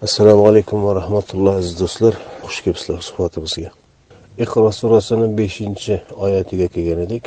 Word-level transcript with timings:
assalomu 0.00 0.46
alaykum 0.48 0.80
va 0.86 0.94
rahmatulloh 0.96 1.58
aziz 1.60 1.74
do'stlar. 1.80 2.14
Xush 2.44 2.60
kelibsizlar 2.64 3.02
suhbatimizga. 3.08 3.70
Iqro 4.44 4.70
surasini 4.72 5.26
beshinchi 5.38 5.94
oyatiga 6.24 6.66
kelgan 6.74 7.00
edik 7.06 7.24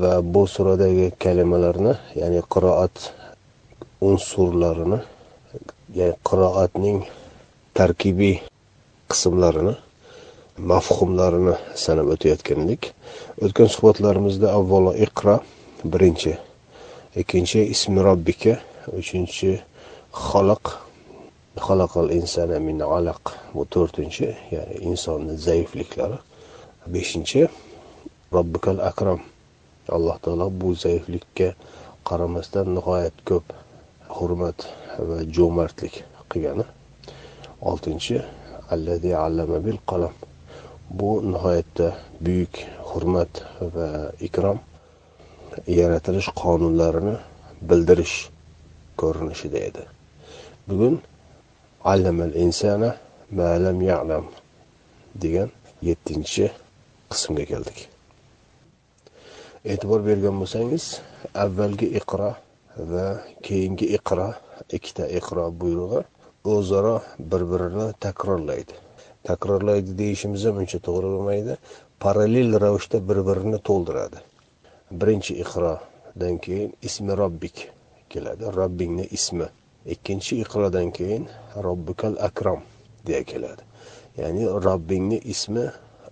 va 0.00 0.12
bu 0.34 0.42
suradagi 0.54 1.06
kalimalarni 1.24 1.94
ya'ni 2.20 2.40
qiroat 2.52 2.96
unsurlarini 4.08 4.98
ya'ni 5.98 6.16
qiroatning 6.28 6.98
tarkibiy 7.78 8.36
qismlarini 9.10 9.74
mafhumlarini 10.72 11.54
sanab 11.84 12.12
o'tayotgan 12.14 12.58
edik. 12.66 12.82
O'tgan 13.44 13.68
suhbatlarimizda 13.74 14.52
avvalo 14.58 14.92
iqro 15.06 15.40
birinchi 15.92 16.36
ikkinchi 17.20 17.58
ismi 17.74 18.00
robbika 18.08 18.52
uchinchi 19.00 19.50
xoliq 20.28 20.64
xalaqal 21.56 22.10
insana 22.10 22.58
min 22.60 22.78
alaq. 22.80 23.22
Bu 23.54 23.64
to'rtinchi 23.74 24.28
ya'ni 24.54 24.76
insonni 24.88 25.34
zaifliklari. 25.36 26.18
Beshinchi 26.92 27.48
robbikal 28.32 28.78
akram. 28.90 29.20
Alloh 29.96 30.16
taolo 30.22 30.46
bu 30.60 30.74
zaiflikka 30.74 31.48
qaramasdan 32.08 32.66
nihoyat 32.76 33.16
ko'p 33.28 33.46
hurmat 34.16 34.58
va 35.08 35.18
jo'mardlik 35.36 35.94
qilgani. 36.30 36.64
Oltinchi 37.70 38.16
allazi 38.74 39.10
allama 39.26 39.58
bil 39.66 39.78
qalam. 39.90 40.14
Bu 40.98 41.10
nihoyatda 41.32 41.86
buyuk 42.24 42.54
hurmat 42.90 43.32
va 43.74 43.88
ikrom 44.26 44.58
yaratilish 45.66 46.30
qonunlarini 46.42 47.14
bildirish 47.68 48.16
ko'rinishida 49.00 49.58
edi. 49.68 49.82
Bugun 50.68 50.94
allamal 51.84 52.34
insana 52.34 52.96
ma 53.32 53.56
lam 53.56 53.78
ya'lam 53.80 54.24
degan 55.22 55.48
yettinchi 55.88 56.50
qismga 57.10 57.44
keldik. 57.52 57.88
E'tibor 59.64 60.00
bergan 60.08 60.36
bo'lsangiz 60.40 60.84
avvalgi 61.44 61.88
iqro 62.00 62.30
va 62.92 63.06
keyingi 63.46 63.86
iqro 63.96 64.28
ikkita 64.76 65.04
iqro 65.18 65.44
buyrug'i 65.60 66.00
o'zaro 66.54 66.96
bir 67.30 67.42
birini 67.52 67.86
takrorlaydi. 68.04 68.74
Takrorlaydi 69.28 69.90
deyishimiz 70.00 70.44
ham 70.48 70.56
uncha 70.62 70.78
to'g'ri 70.86 71.08
bo'lmaydi. 71.14 71.56
Parallel 72.04 72.50
ravishda 72.62 72.98
bir 73.08 73.18
birini 73.28 73.58
to'ldiradi. 73.68 74.18
Birinchi 75.00 75.32
iqrodan 75.44 76.34
keyin 76.44 76.70
ismi 76.88 77.12
robbik 77.22 77.56
keladi. 78.12 78.44
Robbingni 78.58 79.06
ismi. 79.18 79.48
Ikkinchi 79.86 80.40
iqrodan 80.44 80.90
keyin 80.92 81.28
robbikal 81.56 82.16
akrom 82.20 82.60
deya 83.06 83.24
keladi. 83.24 83.62
Ya'ni 84.16 84.44
robbingni 84.46 85.18
ismi 85.24 85.70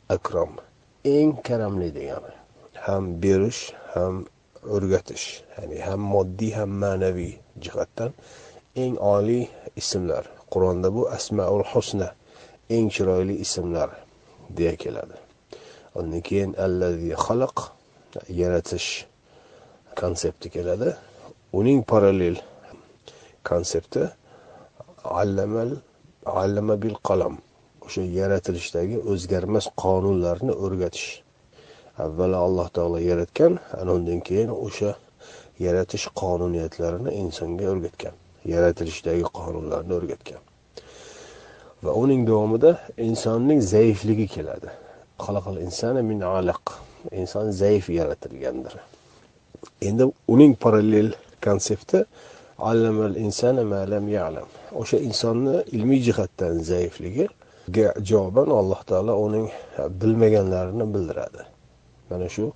akrom 0.09 0.57
eng 1.05 1.43
karamli 1.43 1.91
degani. 1.95 2.33
Ham 2.87 3.05
berish 3.23 3.73
ham 3.95 4.27
o'rgatish. 4.65 5.43
Ya'ni 5.59 5.79
ham 5.87 6.01
moddiy 6.01 6.53
ham 6.59 6.71
ma'naviy 6.83 7.35
jihatdan 7.61 8.13
eng 8.77 8.97
oliy 8.97 9.45
ismlar. 9.77 10.25
Qur'onda 10.53 10.89
bu 10.95 11.09
asmaul 11.17 11.65
husna 11.73 12.09
eng 12.71 12.89
chiroyli 12.95 13.35
ismlar 13.45 13.91
deya 14.57 14.77
keladi. 14.77 15.17
Undan 15.99 16.21
keyin 16.29 16.53
allazi 16.57 17.13
xalaq 17.25 17.57
yaratish 18.41 19.05
konsepti 20.01 20.49
keladi. 20.51 20.91
Uning 21.53 21.81
parallel 21.85 22.37
konsepti 23.51 24.03
allamal 25.21 25.71
allama 26.27 26.75
bil 26.83 26.97
qalam. 27.09 27.35
O'sha 27.87 28.03
yaratilishdagi 28.21 28.97
o'zgarmas 29.11 29.67
qonunlarni 29.83 30.53
o'rgatish. 30.65 31.09
Avvalo 32.05 32.37
alloh 32.47 32.69
taolo 32.77 32.99
yaratgan 33.11 33.53
ana 33.81 33.91
undan 33.99 34.21
keyin 34.29 34.51
o'sha 34.67 34.91
yaratish 35.67 36.07
qonuniyatlarini 36.21 37.11
insonga 37.23 37.65
o'rgatgan 37.73 38.15
yaratilishdagi 38.55 39.25
qonunlarni 39.39 39.93
o'rgatgan. 39.99 40.43
Va 41.85 41.93
uning 42.03 42.23
davomida 42.31 42.71
insonning 43.09 43.61
zaifligi 43.75 44.27
keladi. 44.37 44.71
Insana 45.67 46.03
min 46.11 46.21
alaq. 46.21 46.65
Inson 47.13 47.51
zaif 47.51 47.89
yaratilgandir. 47.89 48.75
Endi 49.89 50.05
uning 50.35 50.55
parallel 50.65 51.09
konsepti 51.47 52.05
allamal 52.59 53.17
insana 53.17 53.65
ma 53.65 53.87
lam 53.87 54.09
ya'lam. 54.09 54.49
O'sha 54.81 54.99
insonni 54.99 55.63
ilmiy 55.77 56.01
jihatdan 56.09 56.59
zaifligiga 56.71 57.95
javoban 58.11 58.51
alloh 58.61 58.81
taolo 58.91 59.15
uning 59.27 59.47
bilmaganlarini 60.01 60.87
bildiradi. 60.95 61.43
Mana 62.11 62.29
shu 62.29 62.53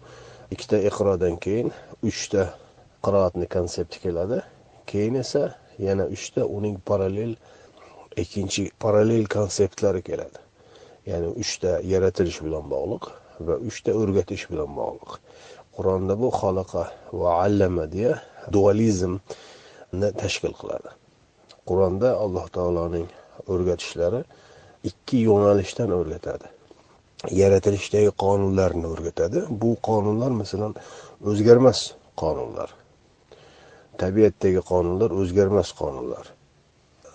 ikkita 0.54 0.78
iqrodan 0.88 1.36
keyin 1.44 1.68
uchta 2.10 2.42
qiroatni 3.04 3.46
konsepti 3.56 3.98
keladi. 4.04 4.38
Keyin 4.90 5.14
esa 5.14 5.54
yana 5.78 6.04
uchta 6.16 6.42
uning 6.56 6.76
parallel 6.88 7.32
ikkinchi 8.22 8.70
parallel 8.84 9.24
konseptlari 9.36 10.02
keladi. 10.08 10.38
Ya'ni 11.10 11.28
uchta 11.42 11.70
yaratilish 11.92 12.38
bilan 12.46 12.64
bog'liq 12.74 13.04
va 13.46 13.54
uchta 13.68 13.90
o'rgatish 14.00 14.44
bilan 14.50 14.70
bog'liq. 14.80 15.10
Qur'onda 15.76 16.14
bu 16.22 16.28
xoliqa 16.40 16.84
va 17.20 17.30
allama 17.44 17.84
deya 17.94 18.12
dualizm 18.54 19.14
tashkil 20.22 20.54
qiladi? 20.60 20.90
Qur'onda 21.68 22.08
alloh 22.24 22.46
taoloning 22.56 23.08
o'rgatishlari 23.52 24.20
ikki 24.90 25.18
yo'nalishdan 25.28 25.90
o'rgatadi. 25.98 26.46
Yaratilishdagi 27.42 28.10
qonunlarni 28.24 28.86
o'rgatadi. 28.92 29.38
Bu 29.62 29.70
qonunlar 29.88 30.30
masalan 30.42 30.72
o'zgarmas 31.30 31.80
qonunlar. 32.22 32.68
Tabiatdagi 34.02 34.60
qonunlar 34.72 35.10
o'zgarmas 35.20 35.68
qonunlar. 35.80 36.24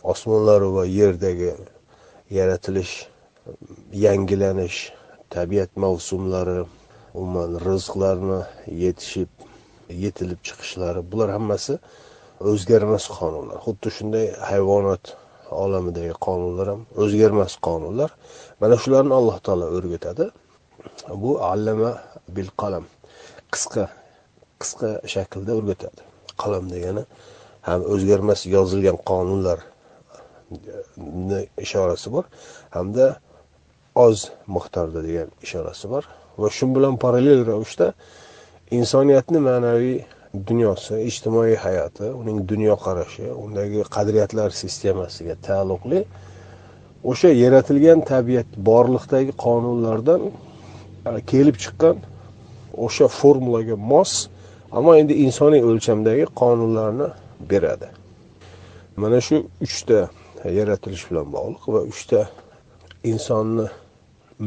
Osmonlar 0.03 0.61
va 0.75 0.83
yerdagi 0.85 1.51
yaratilish 2.39 2.93
yangilanish 3.93 4.79
tabiat 5.29 5.71
mavsumlari 5.83 6.65
umuman 7.13 7.51
rizqlarni 7.67 8.41
yetishib 8.83 9.29
yetilib 10.03 10.39
chiqishlari 10.47 11.01
bular 11.11 11.29
hammasi 11.37 11.79
o'zgarmas 12.51 13.05
qonunlar. 13.17 13.57
Xuddi 13.65 13.89
shunday 13.97 14.25
hayvonot 14.49 15.03
olamidagi 15.63 16.13
qonunlar 16.27 16.67
ham 16.73 16.81
o'zgarmas 17.03 17.53
qonunlar. 17.67 18.09
Mana 18.61 18.75
shularni 18.83 19.13
alloh 19.19 19.37
taolo 19.45 19.65
o'rgatadi. 19.77 20.25
Bu 21.21 21.31
allama 21.51 21.91
bil 22.35 22.49
qalam 22.61 22.85
qisqa 23.53 23.83
qisqa 24.61 24.89
shaklda 25.13 25.51
o'rgatadi. 25.59 26.01
Qalam 26.41 26.65
degani 26.73 27.03
ham 27.67 27.81
o'zgarmas 27.93 28.39
yozilgan 28.55 28.97
qonunlarni 29.09 31.41
ishorasi 31.65 32.07
bor 32.15 32.25
hamda 32.77 33.05
oz 34.05 34.17
miqdorda 34.55 34.99
degan 35.07 35.29
ishorasi 35.45 35.85
bor. 35.93 36.03
Va 36.41 36.47
shu 36.57 36.65
bilan 36.75 36.93
parallel 37.03 37.39
ravishda 37.51 37.87
insoniyatni 38.77 39.39
ma'naviy 39.49 39.97
dunyosi 40.33 40.93
ijtimoiy 41.09 41.55
hayoti 41.65 42.03
uning 42.21 42.39
dunyoqarashi 42.51 43.27
undagi 43.43 43.83
qadriyatlar 43.95 44.49
sistemasiga 44.61 45.35
taalluqli 45.47 45.99
o'sha 47.11 47.29
yaratilgan 47.43 47.99
tabiat 48.11 48.49
borliqdagi 48.69 49.31
qonunlardan 49.45 50.21
kelib 51.31 51.55
chiqqan 51.63 51.95
o'sha 52.85 53.07
formulaga 53.19 53.75
mos 53.91 54.11
ammo 54.77 54.91
endi 55.01 55.13
insoniy 55.25 55.61
o'lchamdagi 55.69 56.25
qonunlarni 56.41 57.07
beradi. 57.51 57.89
Mana 59.01 59.19
shu 59.27 59.35
uchta 59.65 59.99
yaratilish 60.59 61.03
bilan 61.09 61.27
bog'liq 61.35 61.63
va 61.73 61.81
uchta 61.91 62.19
insonni 63.11 63.67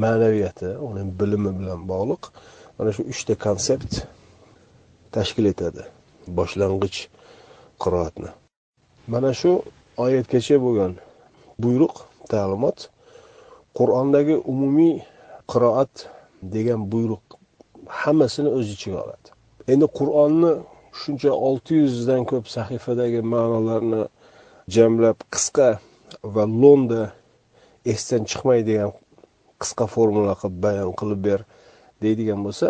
ma'naviyati 0.03 0.71
uning 0.89 1.09
bilimi 1.21 1.53
bilan 1.61 1.81
bog'liq. 1.93 2.23
Mana 2.79 2.91
shu 2.97 3.03
uchta 3.13 3.35
konsept 3.47 3.93
tashkil 5.17 5.47
etadi. 5.53 5.83
Boshlang'ich 6.39 6.99
qiroatni. 7.83 8.31
Mana 9.13 9.31
shu 9.41 9.53
oyatgacha 10.05 10.57
bo'lgan 10.65 10.93
buyruq 11.63 11.95
ta'limot 12.33 12.79
qur'ondagi 13.79 14.37
umumiy 14.53 14.97
qiroat 15.53 15.95
degan 16.55 16.81
buyruq 16.93 17.25
hammasini 18.01 18.51
o'z 18.59 18.67
ichiga 18.75 18.99
oladi. 19.05 19.29
Endi 19.73 19.87
qur'onni 19.99 20.53
shuncha 21.01 21.33
olti 21.49 21.73
yuzdan 21.83 22.23
ko'p 22.31 22.45
sahifadagi 22.57 23.21
ma'nolarni 23.33 24.03
jamlab 24.75 25.19
qisqa 25.35 25.69
va 26.35 26.45
lo'nda 26.63 27.03
esdan 27.93 28.23
chiqmaydigan 28.31 28.91
qisqa 29.63 29.85
formula 29.95 30.35
qilib 30.41 30.57
bayon 30.67 30.93
qilib 31.01 31.21
ber 31.29 31.41
deydigan 32.03 32.41
bo'lsa 32.47 32.69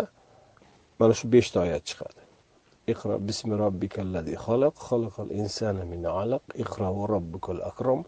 mana 0.99 1.13
shu 1.19 1.25
beshta 1.35 1.57
oyat 1.65 1.83
chiqadi. 1.89 2.20
اقرأ 2.92 3.16
بسم 3.16 3.52
ربك 3.52 3.94
الذي 4.06 4.36
خلق 4.36 4.74
خلق 4.78 5.20
الإنسان 5.20 5.76
من 5.92 6.06
علق 6.06 6.42
اقرأ 6.56 6.88
وربك 6.88 7.50
الأكرم 7.50 8.00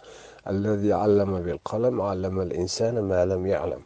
الذي 0.53 0.93
علم 0.93 1.33
بالقلم 1.45 1.95
علم 2.01 2.41
الإنسان 2.41 2.95
ما 3.11 3.21
لم 3.25 3.47
يعلم 3.47 3.83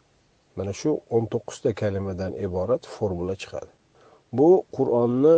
mana 0.57 0.73
shu 0.73 0.91
o'n 1.15 1.25
to'qqizta 1.33 1.69
kalimadan 1.81 2.31
iborat 2.45 2.83
formula 2.95 3.33
chiqadi 3.41 3.71
bu 4.37 4.49
qur'onni 4.77 5.35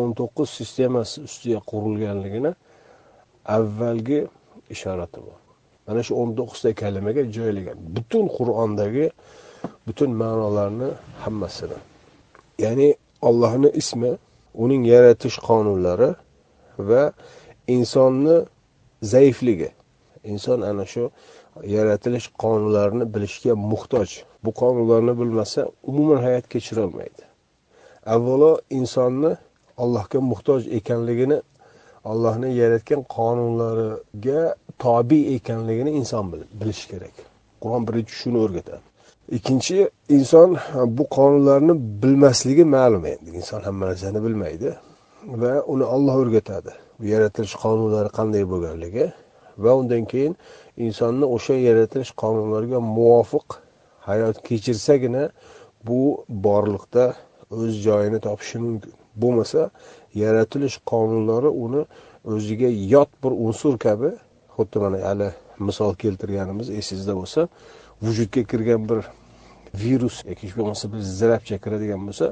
o'n 0.00 0.10
to'qqiz 0.20 0.48
sistemasi 0.58 1.16
ustiga 1.28 1.60
qurilganligini 1.70 2.52
avvalgi 3.56 4.20
ishorati 4.74 5.18
bu 5.26 5.32
mana 5.86 6.00
shu 6.06 6.12
o'n 6.22 6.30
to'qqizta 6.38 6.70
kalimaga 6.82 7.22
joylagan 7.36 7.78
butun 7.96 8.24
qur'ondagi 8.36 9.06
butun 9.86 10.10
ma'nolarni 10.22 10.88
hammasini 11.24 11.78
ya'ni 12.64 12.88
ollohni 13.28 13.68
ismi 13.82 14.10
uning 14.53 14.85
yaratish 14.85 15.37
qonunlari 15.39 16.15
va 16.77 17.13
insonni 17.67 18.45
zaifligi. 19.03 19.71
Inson 20.23 20.61
ana 20.61 20.85
shu 20.85 21.11
yaratilish 21.75 22.27
qonunlarini 22.43 23.05
bilishga 23.13 23.55
muhtoj. 23.55 24.09
Bu 24.43 24.51
qonunlarni 24.61 25.19
bilmasa 25.19 25.61
umuman 25.83 26.23
hayot 26.23 26.49
kechirolmaydi. 26.49 27.23
Avvalo 28.05 28.61
insonni 28.69 29.37
allohga 29.77 30.19
muhtoj 30.31 30.67
ekanligini 30.77 31.41
allohni 32.05 32.49
yaratgan 32.61 33.01
qonunlariga 33.17 34.55
tobe 34.79 35.19
ekanligini 35.35 35.91
inson 35.99 36.25
bilishi 36.61 36.87
kerak. 36.91 37.15
Qur'on 37.61 37.87
birinchi 37.87 38.13
shuni 38.21 38.37
o'rgatadi. 38.45 38.88
Ikkinchi 39.31 39.89
inson 40.09 40.57
bu 40.97 41.03
qonunlarni 41.17 41.73
bilmasligi 42.03 42.65
ma'lum 42.65 43.05
endi. 43.05 43.29
Inson 43.39 43.61
hamma 43.61 43.85
narsani 43.85 44.23
bilmaydi 44.23 44.69
va 45.41 45.63
uni 45.73 45.83
olloh 45.83 46.15
o'rgatadi. 46.21 46.71
Bu 46.99 47.05
yaratilish 47.13 47.55
qonunlari 47.63 48.09
qanday 48.17 48.43
bo'lganligi 48.51 49.05
va 49.63 49.71
undan 49.79 50.03
keyin 50.11 50.33
insonni 50.85 51.25
o'sha 51.35 51.53
yaratilish 51.69 52.11
qonunlariga 52.21 52.79
muvofiq 52.97 53.47
hayot 54.09 54.37
kechirsagina 54.47 55.23
bu 55.87 55.99
borliqda 56.45 57.05
o'z 57.51 57.73
joyini 57.85 58.19
topishi 58.27 58.57
mumkin. 58.65 58.93
Bo'lmasa 59.21 59.61
yaratilish 60.23 60.77
qonunlari 60.91 61.49
uni 61.65 61.81
o'ziga 62.33 62.69
yot 62.93 63.09
bir 63.23 63.31
unsur 63.45 63.73
kabi 63.85 64.09
xuddi 64.55 64.77
mana 64.83 64.97
hali 65.07 65.29
misol 65.67 65.93
keltirganimiz 66.03 66.67
esingizda 66.79 67.13
bo'lsa 67.19 67.41
vujudga 68.05 68.41
kirgan 68.51 68.81
bir 68.89 68.99
virus 69.83 70.15
yoki 70.29 70.41
hech 70.47 70.55
bo'lmasa 70.59 70.85
bir 70.93 71.01
zirapcha 71.19 71.57
kiradigan 71.63 72.01
bo'lsa 72.07 72.25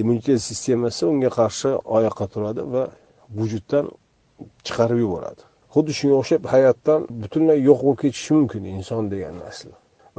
immunitet 0.00 0.40
sistemasi 0.48 1.02
unga 1.12 1.30
qarshi 1.38 1.70
oyoqqa 1.96 2.26
turadi 2.34 2.62
va 2.74 2.84
vujuddan 3.38 3.86
chiqarib 4.66 4.98
yuboradi. 5.04 5.42
Xuddi 5.74 5.92
shunga 5.98 6.16
o'xshab 6.22 6.42
hayotdan 6.54 7.00
butunlay 7.22 7.58
yo'q 7.68 7.78
bo'lib 7.86 8.00
ketishi 8.02 8.30
mumkin 8.38 8.62
inson 8.76 9.02
degan 9.12 9.34
narsa 9.44 9.68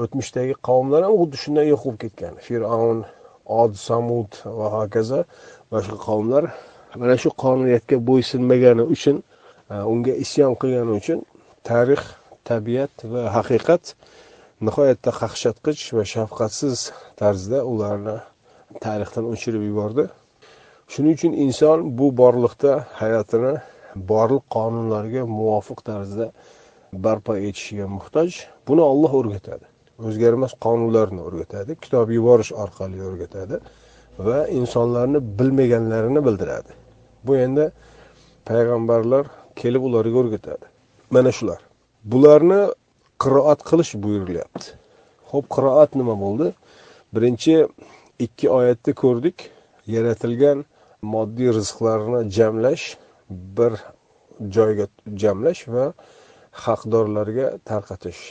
o'tmishdagi 0.01 0.55
qavmlar 0.67 1.01
ham 1.05 1.15
xuddi 1.21 1.37
shunday 1.43 1.65
yo'q 1.73 1.81
bo'lib 1.85 1.99
ketgan 2.03 2.33
fir'avn 2.45 2.99
od 3.61 3.73
samud 3.87 4.31
va 4.57 4.67
hokazo 4.77 5.19
boshqa 5.73 5.97
qavmlar 6.07 6.43
mana 7.01 7.15
shu 7.23 7.29
qonuniyatga 7.43 7.97
bo'ysunmagani 8.09 8.83
uchun 8.95 9.17
e, 9.73 9.75
unga 9.93 10.13
isyon 10.25 10.53
qilgani 10.61 10.93
uchun 11.01 11.19
tarix 11.69 12.01
tabiat 12.49 12.93
va 13.11 13.23
haqiqat 13.37 13.83
nihoyatda 14.67 15.11
qaqshatqich 15.21 15.81
va 15.97 16.03
shafqatsiz 16.13 16.77
tarzda 17.21 17.59
ularni 17.73 18.17
tarixdan 18.85 19.25
o'chirib 19.33 19.63
yubordi. 19.69 20.03
Shuning 20.93 21.13
uchun 21.17 21.33
inson 21.45 21.79
bu 21.97 22.07
borliqda 22.21 22.71
hayotini 23.01 23.53
borliq 24.11 24.43
qonunlariga 24.55 25.23
muvofiq 25.37 25.79
tarzda 25.89 26.27
barpo 27.05 27.33
etishiga 27.47 27.87
muhtoj. 27.95 28.29
Buni 28.67 28.81
olloh 28.91 29.11
o'rgatadi. 29.19 29.65
O'zgarmas 30.07 30.53
qonunlarni 30.65 31.21
o'rgatadi 31.27 31.71
kitob 31.83 32.07
yuborish 32.17 32.51
orqali 32.63 32.97
o'rgatadi 33.07 33.55
va 34.27 34.39
insonlarni 34.59 35.19
bilmaganlarini 35.39 36.21
bildiradi. 36.27 36.71
Bu 37.25 37.33
endi 37.45 37.65
payg'ambarlar 38.49 39.25
kelib 39.61 39.83
ularga 39.89 40.17
o'rgatadi. 40.23 40.65
Mana 41.15 41.31
shular. 41.37 41.59
Bularni 42.11 42.61
qiroat 43.21 43.63
qilish 43.69 43.93
buyurilyapti. 44.03 44.65
Ho'p 45.31 45.45
qiroat 45.55 45.95
nima 45.99 46.15
bo'ldi? 46.23 46.53
Birinchi 47.15 47.55
ikki 48.25 48.49
oyatda 48.49 48.93
ko'rdik 49.03 49.49
yaratilgan 49.95 50.65
moddiy 51.13 51.49
rizqlarni 51.57 52.19
jamlash 52.37 52.85
bir 53.57 53.73
joyga 54.55 54.87
jamlash 55.23 55.61
va 55.75 55.85
haqdorlarga 56.65 57.47
tarqatish. 57.69 58.21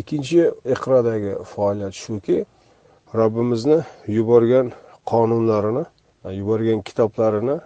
Ikkinchi 0.00 0.42
iqrodagi 0.74 1.32
faoliyat 1.52 1.94
shuki 2.04 2.44
robbimizni 3.14 3.78
yuborgan 4.16 4.72
qonunlarini 5.12 5.84
yuborgan 6.40 6.80
kitoblarini 6.88 7.56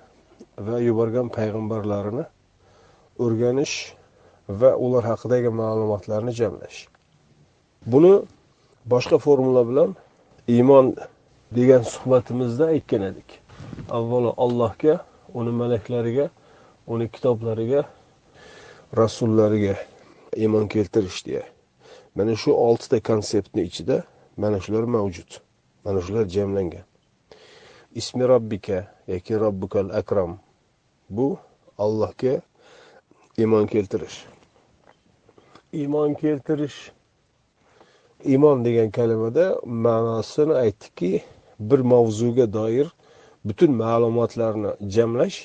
va 0.66 0.76
yuborgan 0.88 1.28
payg'ambarlarini 1.36 2.24
o'rganish 3.24 3.76
va 4.48 4.76
ular 4.76 5.04
haqidagi 5.04 5.48
ma'lumotlarni 5.48 6.32
jamlash. 6.32 6.88
Buni 7.86 8.22
boshqa 8.86 9.18
formula 9.18 9.68
bilan 9.68 9.96
iymon 10.48 10.94
degan 11.56 11.82
suhbatimizda 11.82 12.64
aytgan 12.74 13.02
edik. 13.10 13.40
Avvalo 13.90 14.34
allohga 14.36 15.04
uni 15.34 15.50
malaklariga 15.50 16.30
uni 16.86 17.08
kitoblariga 17.08 17.84
rasullariga 18.96 19.76
iymon 20.36 20.68
keltirish 20.68 21.24
deya. 21.26 21.42
Mana 22.14 22.36
shu 22.36 22.52
oltita 22.52 23.00
konseptni 23.00 23.62
ichida 23.62 24.04
mana 24.36 24.60
shular 24.60 24.84
mavjud. 24.84 25.40
Mana 25.84 26.00
shular 26.00 26.24
jamlangan. 26.28 26.84
Ismi 27.94 28.24
robbika 28.28 28.86
yoki 29.06 29.34
robbikal 29.40 29.90
akram. 30.00 30.38
Bu 31.10 31.38
allohga 31.78 32.40
iymon 33.38 33.66
keltirish. 33.66 34.33
Iymon 35.80 36.14
keltirish 36.22 36.78
iymon 38.32 38.64
degan 38.66 38.90
kalimada 38.90 39.46
ma'nosini 39.84 40.54
aytdikki 40.64 41.12
bir 41.60 41.80
mavzuga 41.92 42.46
doir 42.52 42.88
butun 43.44 43.70
ma'lumotlarni 43.82 44.70
jamlash 44.94 45.38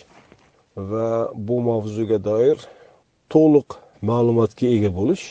va 0.77 1.07
bu 1.47 1.55
mavzuga 1.69 2.17
doir 2.29 2.57
to'liq 3.33 3.69
ma'lumotga 4.09 4.67
ega 4.75 4.91
bo'lish 4.99 5.25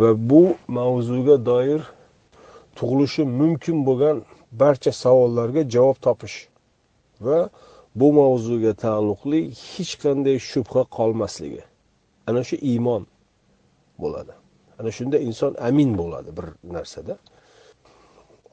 va 0.00 0.10
bu 0.30 0.42
mavzuga 0.78 1.36
doir 1.50 1.80
tug'ilishi 2.76 3.22
mumkin 3.40 3.86
bo'lgan 3.88 4.16
barcha 4.60 4.92
savollarga 5.02 5.62
javob 5.74 5.98
topish 6.06 6.36
va 7.20 7.38
bu 8.00 8.08
mavzuga 8.12 8.72
taalluqli 8.84 9.40
hech 9.72 9.92
qanday 10.02 10.36
shubha 10.50 10.82
qolmasligi. 10.96 11.62
Ana 12.28 12.42
shu 12.48 12.56
iymon. 12.72 13.02
Bo'ladi. 14.02 14.32
Ana 14.78 14.90
shunda 14.98 15.18
inson 15.28 15.52
amin 15.68 15.90
bo'ladi 16.00 16.30
bir 16.38 16.46
narsada. 16.76 17.14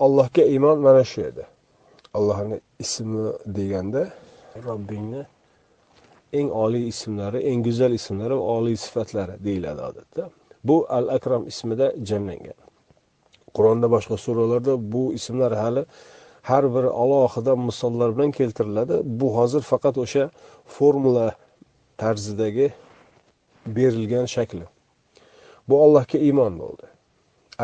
Allohga 0.05 0.43
iymon 0.53 0.79
mana 0.87 1.03
shu 1.03 1.21
edi. 1.21 1.43
Allohni 2.17 2.57
ismi 2.79 3.25
deganda 3.57 4.01
robbingni 4.67 5.23
eng 6.39 6.49
oliy 6.63 6.87
ismlari 6.93 7.39
eng 7.49 7.59
go'zal 7.67 7.93
ismlari 7.99 8.35
va 8.39 8.45
oliy 8.57 8.77
sifatlari 8.85 9.35
deyiladi 9.47 9.81
odatda. 9.89 10.23
Bu 10.67 10.85
al 10.97 11.07
akram 11.17 11.47
ismida 11.51 11.87
jamlangan. 12.09 12.59
Qur'onda 13.55 13.87
boshqa 13.95 14.17
suralarda 14.25 14.73
bu 14.93 15.03
ismlar 15.13 15.51
hali 15.61 15.83
har 16.49 16.63
biri 16.75 16.89
alohida 17.01 17.55
misollar 17.55 18.09
bilan 18.17 18.31
keltiriladi. 18.31 18.95
Bu 19.19 19.27
hozir 19.37 19.61
faqat 19.71 19.95
o'sha 20.03 20.23
formula 20.77 21.27
tarzidagi 21.97 22.67
berilgan 23.65 24.25
shakli. 24.35 24.65
Bu 25.69 25.75
allohga 25.83 26.17
iymon 26.27 26.53
bo'ldi. 26.61 26.85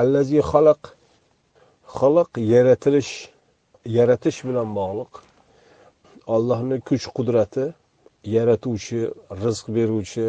Allazi 0.01 0.39
xalaq 0.51 0.81
xalaq 1.97 2.31
yaratilish 2.53 3.13
yaratish 3.97 4.39
bilan 4.47 4.69
bog'liq. 4.79 5.13
Allohni 6.35 6.77
kuch 6.87 7.05
qudrati 7.17 7.65
yaratuvchi 8.35 8.99
rizq 9.43 9.65
beruvchi 9.77 10.27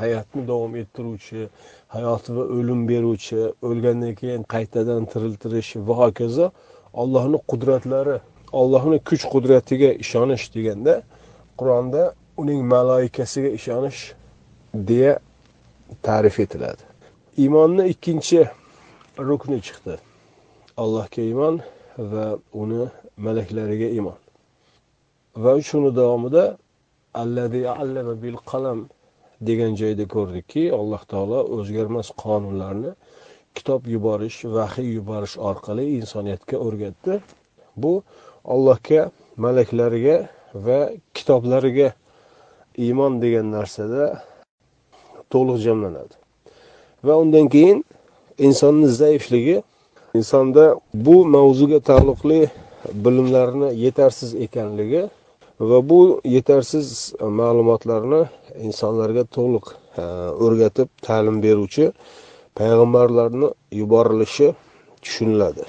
hayotni 0.00 0.42
davom 0.48 0.76
ettiruvchi 0.82 1.48
hayot 1.94 2.24
va 2.36 2.42
o'lim 2.56 2.80
beruvchi 2.90 3.40
o'lgandan 3.68 4.14
keyin 4.20 4.42
qaytadan 4.54 5.02
tiriltirish 5.12 5.70
va 5.88 5.94
hokazo 6.02 6.46
allohni 7.02 7.38
qudratlari 7.50 8.16
allohni 8.60 8.98
kuch 9.08 9.24
qudratiga 9.34 9.90
ishonish 10.04 10.44
deganda 10.54 10.94
qur'onda 11.58 12.02
uning 12.42 12.60
maloikasiga 12.74 13.50
ishonish 13.58 14.00
deya 14.74 15.12
ta'rif 16.06 16.40
etiladi. 16.44 16.91
Iymonni 17.38 17.88
ikkinchi 17.88 18.44
rukni 19.18 19.58
chiqdi. 19.66 19.96
Allohga 20.76 21.22
iymon 21.22 21.60
va 21.96 22.26
uni 22.52 22.84
malaklariga 23.16 23.88
iymon. 23.96 24.18
Va 25.42 25.52
shuni 25.68 25.90
davomida 25.96 26.44
allazi 27.14 27.62
allama 27.68 28.14
bil 28.22 28.36
qalam 28.50 28.78
degan 29.48 29.72
joyda 29.80 30.04
ko'rdikki 30.14 30.62
alloh 30.80 31.02
taolo 31.12 31.40
o'zgarmas 31.56 32.08
qonunlarni 32.22 32.92
kitob 33.56 33.82
yuborish 33.94 34.38
vahiy 34.56 34.88
yuborish 34.98 35.36
orqali 35.50 35.84
insoniyatga 36.00 36.56
o'rgatdi. 36.66 37.14
Bu 37.82 37.92
allohga 38.54 39.02
malaklariga 39.44 40.16
va 40.66 40.80
kitoblariga 41.16 41.88
iymon 42.84 43.12
degan 43.24 43.46
narsada 43.56 44.02
to'liq 45.32 45.58
jamlanadi. 45.66 46.21
Va 47.06 47.14
undan 47.22 47.48
keyin 47.54 47.84
insonni 48.38 48.88
zaifligi 48.88 49.62
insonda 50.14 50.64
bu 50.94 51.16
mavzuga 51.34 51.78
taalluqli 51.88 52.40
bilimlarni 53.04 53.68
yetarsiz 53.84 54.34
ekanligi 54.34 55.02
va 55.60 55.78
bu 55.88 56.20
yetarsiz 56.24 56.86
ma'lumotlarni 57.40 58.20
insonlarga 58.68 59.24
to'liq 59.36 59.66
e, 60.02 60.04
o'rgatib 60.44 60.88
ta'lim 61.06 61.36
beruvchi 61.42 61.92
payg'ambarlarni 62.58 63.48
yuborilishi 63.80 64.48
tushuniladi. 65.02 65.64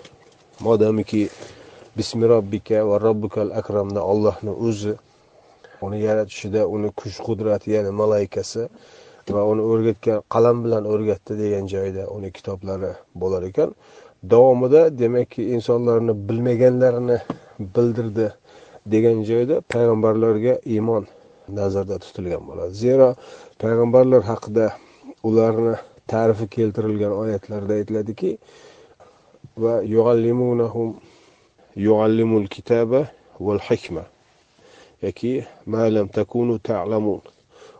Modomiki 0.65 1.29
bismi 1.97 2.25
robbika 2.33 2.77
va 2.89 2.95
robbikal 3.07 3.49
akramda 3.59 4.01
ollohni 4.11 4.51
o'zi 4.67 4.93
uni 5.85 5.97
yaratishida 6.07 6.61
uni 6.75 6.89
kuch 6.99 7.17
qudrati 7.27 7.67
ya'ni 7.75 7.91
malaikasi 8.01 8.61
va 9.36 9.42
uni 9.51 9.63
o'rgatgan 9.72 10.20
qalam 10.34 10.63
bilan 10.65 10.84
o'rgatdi 10.94 11.34
degan 11.44 11.65
joyda 11.74 12.03
uni 12.15 12.30
kitoblari 12.38 12.92
bo'lar 13.22 13.44
ekan. 13.50 13.70
Davomida 14.32 14.82
demakki 15.01 15.44
insonlarni 15.56 16.13
bilmaganlarini 16.30 17.18
bildirdi 17.75 18.27
degan 18.94 19.24
joyda 19.30 19.62
payg'ambarlarga 19.74 20.53
iymon 20.74 21.08
nazarda 21.60 21.98
tutilgan 22.03 22.44
bo'ladi. 22.50 22.74
Zero 22.84 23.15
payg'ambarlar 23.62 24.22
haqida 24.32 24.65
ularni 25.24 25.75
ta'rifi 26.12 26.48
keltirilgan 26.56 27.13
oyatlarda 27.24 27.74
aytiladiki 27.80 28.38
va 29.63 29.74
yuallimunahum 29.96 30.89
yuallimul 31.75 32.48
kitaba 32.56 33.01
val 33.39 33.62
hikma 33.70 34.03
yoki 35.01 35.46
malam 35.65 36.08
takunu 36.08 36.60
ta'lamun. 36.60 37.22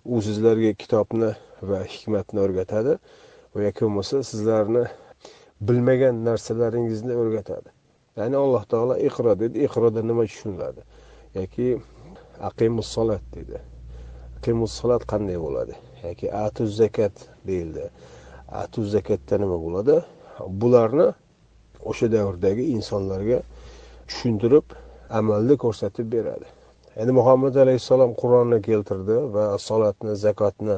U 0.06 0.22
sizlarga 0.22 0.74
kitobni 0.74 1.32
va 1.70 1.84
hikmatni 1.84 2.42
o'rgatadi. 2.46 2.98
Va 3.56 3.62
yoki 3.68 3.86
bo'lmasa 3.86 4.24
sizlarni 4.28 4.84
bilmagan 5.68 6.24
narsalaringizni 6.28 7.16
o'rgatadi. 7.22 7.70
Ya'ni 8.18 8.38
alloh 8.38 8.64
taolo 8.72 8.98
iqro 9.08 9.34
dedi. 9.40 9.64
Iqroda 9.68 10.02
nima 10.10 10.26
tushuniladi? 10.30 10.82
Yoki 11.40 11.68
aqimus 12.50 12.88
solat 12.96 13.24
dedi. 13.38 13.62
Aqimus 14.38 14.82
qanday 15.12 15.38
bo'ladi? 15.46 15.76
Yoki 16.04 16.28
atu 16.46 16.68
zakat 16.68 17.16
deyildi. 17.48 17.90
Atu 18.64 18.84
zakatda 18.96 19.38
nima 19.44 19.58
bo'ladi? 19.66 19.96
Bularni 20.62 21.08
o'sha 21.90 22.12
davrdagi 22.12 22.64
insonlarga 22.76 23.40
tushuntirib 24.08 24.76
amalda 25.20 25.56
ko'rsatib 25.64 26.12
beradi. 26.16 26.48
Endi 27.02 27.12
muhammad 27.12 27.56
alayhissalom 27.56 28.12
qur'onni 28.22 28.60
keltirdi 28.62 29.16
va 29.36 29.46
solatni 29.68 30.16
zakotni 30.26 30.78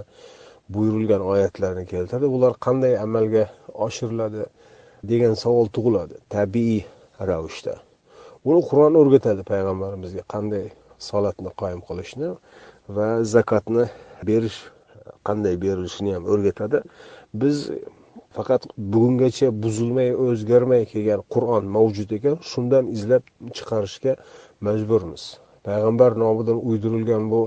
buyurilgan 0.69 1.21
oyatlarni 1.21 1.85
keltirdi. 1.85 2.25
Bular 2.35 2.53
qanday 2.65 2.93
amalga 3.05 3.43
oshiriladi 3.87 4.45
degan 5.11 5.33
savol 5.43 5.67
tug'iladi 5.75 6.15
tabiiy 6.35 6.81
ravishda. 7.29 7.75
Buni 8.45 8.61
qur'on 8.69 8.93
o'rgatadi 9.01 9.43
payg'ambarimizga 9.51 10.23
qanday 10.33 10.65
solatni 11.09 11.51
qoyim 11.61 11.81
qilishni 11.87 12.29
va 12.95 13.07
zakotni 13.35 13.85
berish 14.29 14.59
qanday 15.27 15.55
berilishini 15.65 16.11
ham 16.15 16.23
o'rgatadi. 16.33 16.77
Biz 17.41 17.57
faqat 18.37 18.61
bugungacha 18.93 19.47
buzilmay 19.63 20.09
o'zgarmay 20.25 20.83
kelgan 20.91 21.21
qur'on 21.33 21.63
mavjud 21.77 22.09
ekan 22.17 22.35
shundan 22.51 22.85
izlab 22.97 23.23
chiqarishga 23.55 24.13
majburmiz. 24.67 25.23
Payg'ambar 25.65 26.11
nomidan 26.23 26.57
uydirilgan 26.69 27.23
bu 27.31 27.41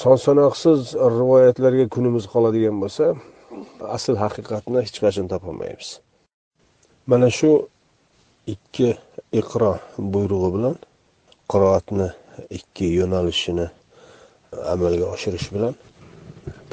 son 0.00 0.16
sanoqsiz 0.26 0.80
rivoyatlarga 1.18 1.86
kunimiz 1.94 2.24
qoladigan 2.34 2.76
bo'lsa 2.82 3.04
asl 3.96 4.14
haqiqatni 4.24 4.78
hech 4.86 4.98
qachon 5.04 5.26
topolmaymiz. 5.32 5.90
Mana 7.10 7.28
shu 7.38 7.50
ikki 8.54 8.88
iqro 9.40 9.72
buyrug'i 10.14 10.50
bilan 10.56 10.76
qiroatni 11.52 12.08
ikki 12.58 12.86
yo'nalishini 13.00 13.66
amalga 14.74 15.06
oshirish 15.14 15.48
bilan 15.54 15.74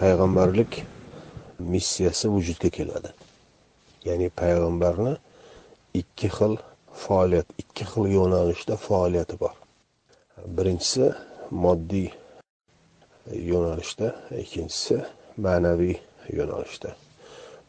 payg'ambarlik 0.02 0.72
missiyasi 1.74 2.26
vujudga 2.36 2.70
keladi. 2.78 3.10
Ya'ni 4.08 4.28
payg'ambarni 4.42 5.14
ikki 6.02 6.28
xil 6.38 6.54
faoliyat 7.04 7.48
ikki 7.62 7.84
xil 7.92 8.06
yo'nalishda 8.18 8.76
faoliyati 8.88 9.40
bor. 9.44 9.56
Birinchisi 10.44 11.14
moddiy 11.52 12.10
yo'nalishda 13.52 14.08
ikkinchisi 14.42 14.98
ma'naviy 15.46 15.96
yo'nalishda. 16.38 16.90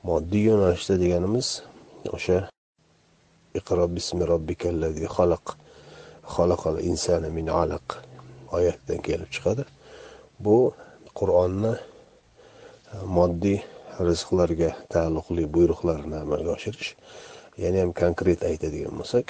Moddiy 0.08 0.44
yo'nalishda 0.50 0.94
deganimiz 1.02 1.48
o'sha 2.16 2.38
iqro 3.58 3.86
bismi 3.96 4.24
robbikallazi 4.32 5.06
xalaq 5.16 5.54
xalaqal 6.34 6.76
insana 6.90 7.28
min 7.38 7.46
alaq 7.62 7.86
oyatidan 8.56 9.00
kelib 9.06 9.30
chiqadi. 9.34 9.64
Bu 10.44 10.56
qur'onni 11.18 11.74
moddiy 13.18 13.58
rizqlarga 14.08 14.70
taalluqli 14.92 15.44
buyruqlarni 15.54 16.16
amalga 16.24 16.50
oshirish 16.58 16.90
yana 17.62 17.78
ham 17.82 17.92
konkret 18.02 18.40
aytadigan 18.50 18.94
bo'lsak 19.00 19.26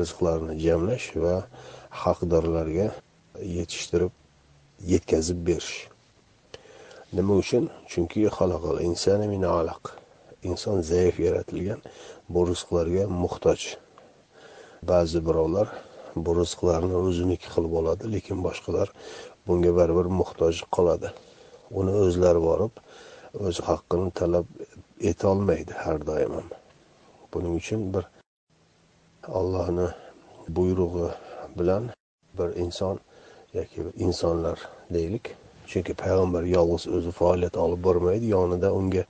rizqlarni 0.00 0.54
jamlash 0.64 1.06
va 1.24 1.36
haqdorlarga 2.00 2.88
yetishtirib 3.56 4.12
yetkazib 4.92 5.38
berish. 5.46 5.88
Nima 7.12 7.34
uchun? 7.42 7.70
Chunki 7.90 8.28
inson 10.42 10.80
zaif 10.82 11.20
yaratilgan 11.20 11.80
bu 12.28 12.40
rizqlarga 12.50 13.04
muhtoj. 13.22 13.60
Ba'zi 14.90 15.20
birovlar 15.26 15.68
bu 16.16 16.30
rizqlarni 16.40 16.96
o'ziniki 17.08 17.48
qilib 17.54 17.74
oladi 17.80 18.12
lekin 18.14 18.38
boshqalar 18.46 18.88
bunga 19.46 19.72
baribir 19.78 20.06
muhtoj 20.20 20.62
qoladi 20.76 21.12
uni 21.78 21.92
o'zlari 22.04 22.40
borib 22.48 22.72
o'z 23.46 23.60
haqqini 23.68 24.10
talab 24.20 24.46
etolmaydi 25.10 25.78
har 25.84 25.98
doim 26.10 26.32
ham. 26.38 26.48
Buning 27.32 27.54
uchun 27.60 27.86
bir 27.94 28.04
allohni 29.40 29.88
buyrug'i 30.56 31.08
bilan 31.58 31.90
bir 32.38 32.56
inson 32.56 33.00
yoki 33.54 33.82
insonlar 33.96 34.58
deylik. 34.90 35.34
Chunki 35.66 35.94
payg'ambar 35.94 36.42
yolg'iz 36.42 36.84
o'zi 36.96 37.10
faoliyat 37.10 37.56
olib 37.56 37.84
bormaydi 37.84 38.26
yonida 38.26 38.72
unga 38.78 39.04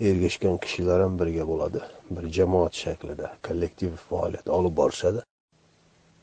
ergashgan 0.00 0.56
kishilar 0.64 1.02
ham 1.02 1.18
birga 1.18 1.44
bo'ladi. 1.48 1.80
Bir 2.10 2.24
jamoat 2.36 2.74
shaklida 2.74 3.32
kollektiv 3.46 3.96
faoliyat 4.10 4.48
olib 4.48 4.76
borishadi. 4.76 5.20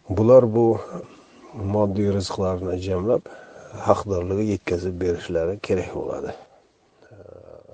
Bular 0.10 0.44
bu 0.56 0.65
moddiy 1.74 2.10
rizqlarni 2.18 2.77
jamlab 2.88 3.30
haqdorlarga 3.88 4.46
yetkazib 4.53 4.96
berishlari 5.01 5.60
kerak 5.68 5.92
bo'ladi. 5.96 6.32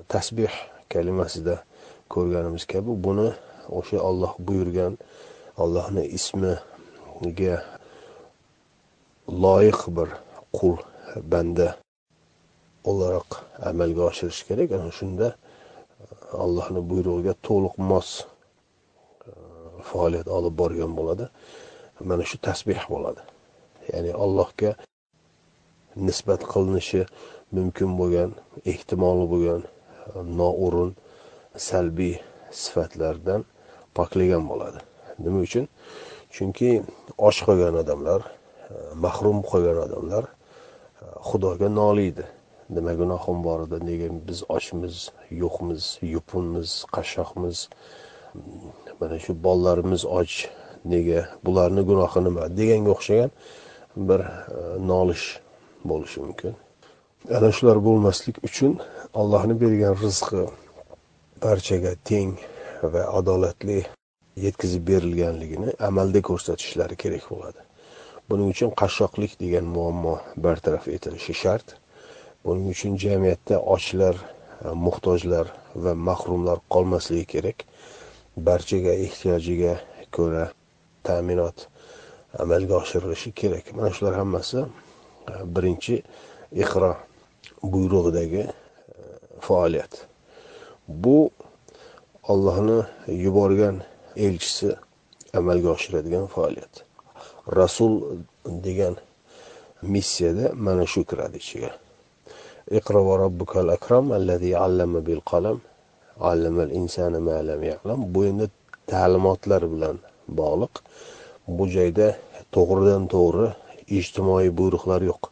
Tasbeh 0.08 0.53
kalimasida 0.94 1.56
ko'rganimiz 2.13 2.65
kabi 2.74 2.91
buni 3.06 3.29
o'sha 3.79 3.98
olloh 4.10 4.34
buyurgan 4.48 4.98
ollohni 5.63 6.03
ismiga 6.18 7.56
loyiq 9.43 9.81
bir 9.98 10.09
qul 10.57 10.75
banda 11.31 11.67
o'laroq 12.89 13.29
amalga 13.69 14.01
oshirish 14.09 14.41
kerak. 14.48 14.71
Ana 14.77 14.91
shunda 15.00 15.27
e, 15.33 16.05
allohni 16.43 16.81
buyrug'iga 16.89 17.33
to'liq 17.48 17.75
mos 17.91 18.09
e, 18.21 19.31
faoliyat 19.89 20.27
olib 20.38 20.53
borgan 20.62 20.91
bo'ladi. 21.00 21.25
Mana 22.09 22.24
shu 22.29 22.38
tasbeh 22.48 22.81
bo'ladi. 22.93 23.21
Ya'ni 23.91 24.12
allohga 24.24 24.71
nisbat 26.07 26.41
qilinishi 26.51 27.01
mumkin 27.57 27.89
bo'lgan 28.00 28.31
ehtimoli 28.71 29.25
bo'lgan 29.33 29.62
e, 29.65 29.69
noo'rin 30.39 30.91
salbiy 31.69 32.15
sifatlardan 32.63 33.41
poklagan 33.98 34.43
bo'ladi. 34.51 34.79
Nima 35.24 35.39
uchun? 35.48 35.65
Chunki 36.36 36.69
och 37.17 37.38
qolgan 37.45 37.75
odamlar 37.81 38.21
mahrum 39.04 39.42
qolgan 39.50 39.78
odamlar 39.86 40.26
e, 40.26 41.06
xudoga 41.30 41.70
noliydi. 41.82 42.26
Nima 42.76 42.94
gunohim 43.02 43.38
bor 43.48 43.60
edi? 43.66 43.78
Nega 43.90 44.08
biz 44.28 44.40
ochmiz 44.58 44.96
yo'qmiz 45.42 45.84
yupunmiz 46.16 46.70
qashshoqmiz? 46.96 47.58
Mana 49.00 49.18
shu 49.24 49.32
bolalarimiz 49.46 50.02
och 50.06 50.34
nega 50.94 51.20
bularni 51.46 51.82
gunohi 51.90 52.20
nima? 52.28 52.44
Deganga 52.60 52.92
o'xshagan 52.96 53.32
bir 54.10 54.20
e, 54.20 54.30
nolish 54.92 55.26
bo'lishi 55.90 56.20
mumkin. 56.26 56.54
Ana 57.38 57.50
shular 57.58 57.78
bo'lmaslik 57.88 58.36
uchun 58.48 58.72
allohni 59.22 59.56
bergan 59.64 59.96
rizqi 60.04 60.44
barchaga 61.44 61.94
teng 62.10 62.32
va 62.94 63.02
adolatli 63.20 63.80
yetkazib 64.46 64.84
berilganligini 64.92 65.70
amalda 65.90 66.20
ko'rsatishlari 66.30 66.96
kerak 67.04 67.26
bo'ladi. 67.34 67.69
Buning 68.29 68.50
uchun 68.53 68.71
qashshoqlik 68.81 69.31
degan 69.41 69.65
muammo 69.75 70.13
bartaraf 70.45 70.88
etilishi 70.95 71.33
shart. 71.33 71.67
Buning 72.45 72.67
uchun 72.74 72.93
jamiyatda 73.03 73.57
ochlar 73.75 74.15
e, 74.21 74.69
muhtojlar 74.86 75.48
va 75.83 75.93
mahrumlar 76.07 76.57
qolmasligi 76.74 77.25
kerak. 77.33 77.65
Barchaga 78.48 78.93
ehtiyojiga 79.05 79.74
ko'ra 80.15 80.45
ta'minot 81.07 81.67
amalga 82.43 82.75
oshirilishi 82.83 83.31
kerak. 83.41 83.74
Mana 83.77 83.89
shular 83.98 84.15
hammasi 84.21 84.59
e, 84.62 84.67
birinchi 85.55 85.95
iqro 86.63 86.91
buyrug'idagi 87.63 88.43
e, 88.45 88.51
faoliyat. 89.48 90.05
Bu 90.88 91.17
ollohni 92.31 92.79
yuborgan 93.25 93.81
elchisi 94.15 94.69
amalga 95.33 95.69
oshiradigan 95.77 96.29
faoliyat. 96.36 96.88
Rasul 97.56 97.94
degan 98.46 98.96
missiyada 99.82 100.53
mana 100.65 100.86
shu 100.86 101.03
kiradi 101.10 101.38
ichiga. 101.38 101.72
Iqro 102.72 103.01
va 103.08 103.15
robbukal 103.24 103.70
akram 103.77 104.12
allazi 104.12 104.51
allama 104.65 105.00
bil 105.08 105.22
qalam. 105.32 105.58
Allamal 106.32 106.72
insana 106.79 107.20
ma 107.20 107.38
lam 107.50 107.62
ya'lam. 107.72 108.00
Bu 108.13 108.25
endi 108.29 108.46
ta'limotlar 108.91 109.63
bilan 109.74 109.98
bog'liq. 110.39 110.74
Bu 111.58 111.63
joyda 111.75 112.08
to'g'ridan 112.56 113.03
to'g'ri 113.13 113.48
ijtimoiy 114.00 114.50
buyruqlar 114.60 115.01
yo'q. 115.12 115.24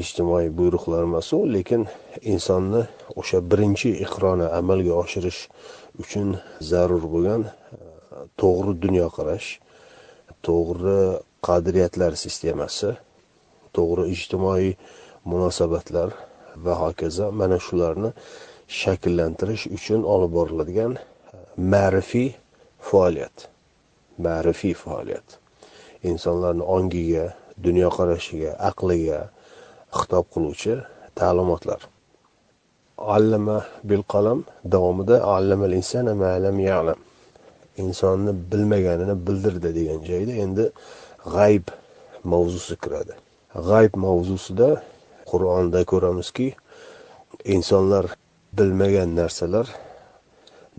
Ijtimoiy 0.00 0.48
buyruqlar 0.58 1.02
emas 1.08 1.28
u 1.36 1.38
lekin 1.54 1.82
insonni 2.32 2.82
o'sha 3.20 3.38
birinchi 3.50 3.90
iqroni 4.04 4.46
amalga 4.60 4.94
oshirish 5.02 5.40
uchun 6.02 6.28
zarur 6.70 7.04
bo'lgan 7.14 7.42
to'g'ri 8.40 8.72
dunyoqarash 8.84 9.48
to'g'ri 10.46 11.00
qadriyatlar 11.48 12.12
sistemasi 12.24 12.90
to'g'ri 13.76 14.04
ijtimoiy 14.14 14.68
munosabatlar 15.30 16.08
va 16.64 16.74
hokazo 16.82 17.26
mana 17.40 17.58
shularni 17.66 18.10
shakllantirish 18.80 19.64
uchun 19.76 20.00
olib 20.14 20.30
boriladigan 20.38 20.92
ma'rifiy 21.72 22.28
faoliyat 22.88 23.36
ma'rifiy 24.18 24.74
faoliyat. 24.74 25.38
Insonlarni 26.10 26.64
ongiga 26.76 27.26
dunyoqarashiga 27.66 28.50
aqliga 28.70 29.20
xitob 29.98 30.26
qiluvchi 30.34 30.74
ta'limotlar. 31.18 31.80
Allama 33.16 33.58
bil 33.88 34.04
qalam 34.12 34.44
davomida 34.74 35.16
allamal 35.36 35.72
insana 35.80 36.14
ma 36.22 36.32
lam 36.44 36.58
ya'lam. 36.68 36.98
Insonni 37.82 38.32
bilmaganini 38.50 39.14
bildirdi 39.26 39.70
degan 39.78 40.00
joyda 40.10 40.34
endi 40.44 40.64
g'ayb 41.34 41.66
mavzusi 42.32 42.74
kiradi. 42.82 43.14
G'ayb 43.68 43.92
mavzusida 44.04 44.68
qur'onda 45.30 45.80
ko'ramizki 45.92 46.48
insonlar 47.54 48.04
bilmagan 48.58 49.10
narsalar 49.20 49.66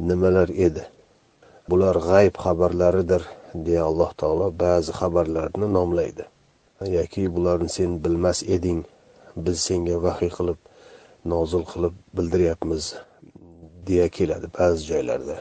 nimalar 0.10 0.50
edi? 0.68 0.84
Bular 1.70 1.96
g'ayb 2.10 2.36
xabarlaridir 2.44 3.24
deya 3.65 3.84
alloh 3.89 4.12
taolo 4.22 4.48
ba'zi 4.63 4.91
xabarlarni 5.00 5.68
nomlaydi. 5.77 6.25
Yoki 6.98 7.24
bularni 7.36 7.70
sen 7.77 7.91
bilmas 8.03 8.39
eding 8.56 8.79
biz 9.46 9.58
senga 9.68 9.98
vahiy 10.06 10.32
qilib 10.38 10.60
nozil 11.34 11.63
qilib 11.72 11.96
bildiryapmiz 12.18 12.84
deya 13.88 14.08
keladi 14.18 14.48
ba'zi 14.60 14.82
joylarda. 14.91 15.36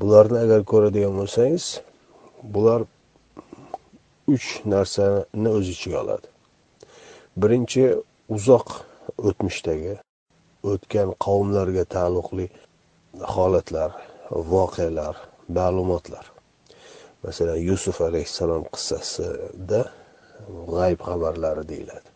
Bularni 0.00 0.38
agar 0.44 0.60
ko'radigan 0.72 1.14
bo'lsangiz 1.20 1.64
bular 2.54 2.80
uch 4.34 4.48
narsani 4.74 5.48
o'z 5.58 5.66
ichiga 5.74 5.98
oladi. 6.04 6.28
Birinchi 7.42 7.84
uzoq 8.36 8.68
o'tmishdagi 9.28 9.94
o'tgan 10.70 11.08
qavmlarga 11.24 11.84
taalluqli 11.94 12.46
holatlar 13.34 13.90
voqealar 14.54 15.14
ma'lumotlar. 15.56 16.24
Masalan 17.24 17.60
yusuf 17.70 17.96
alayhissalom 18.08 18.64
qissasida 18.74 19.80
g'ayb 20.74 21.00
xabarlari 21.08 21.64
deyiladi. 21.72 22.08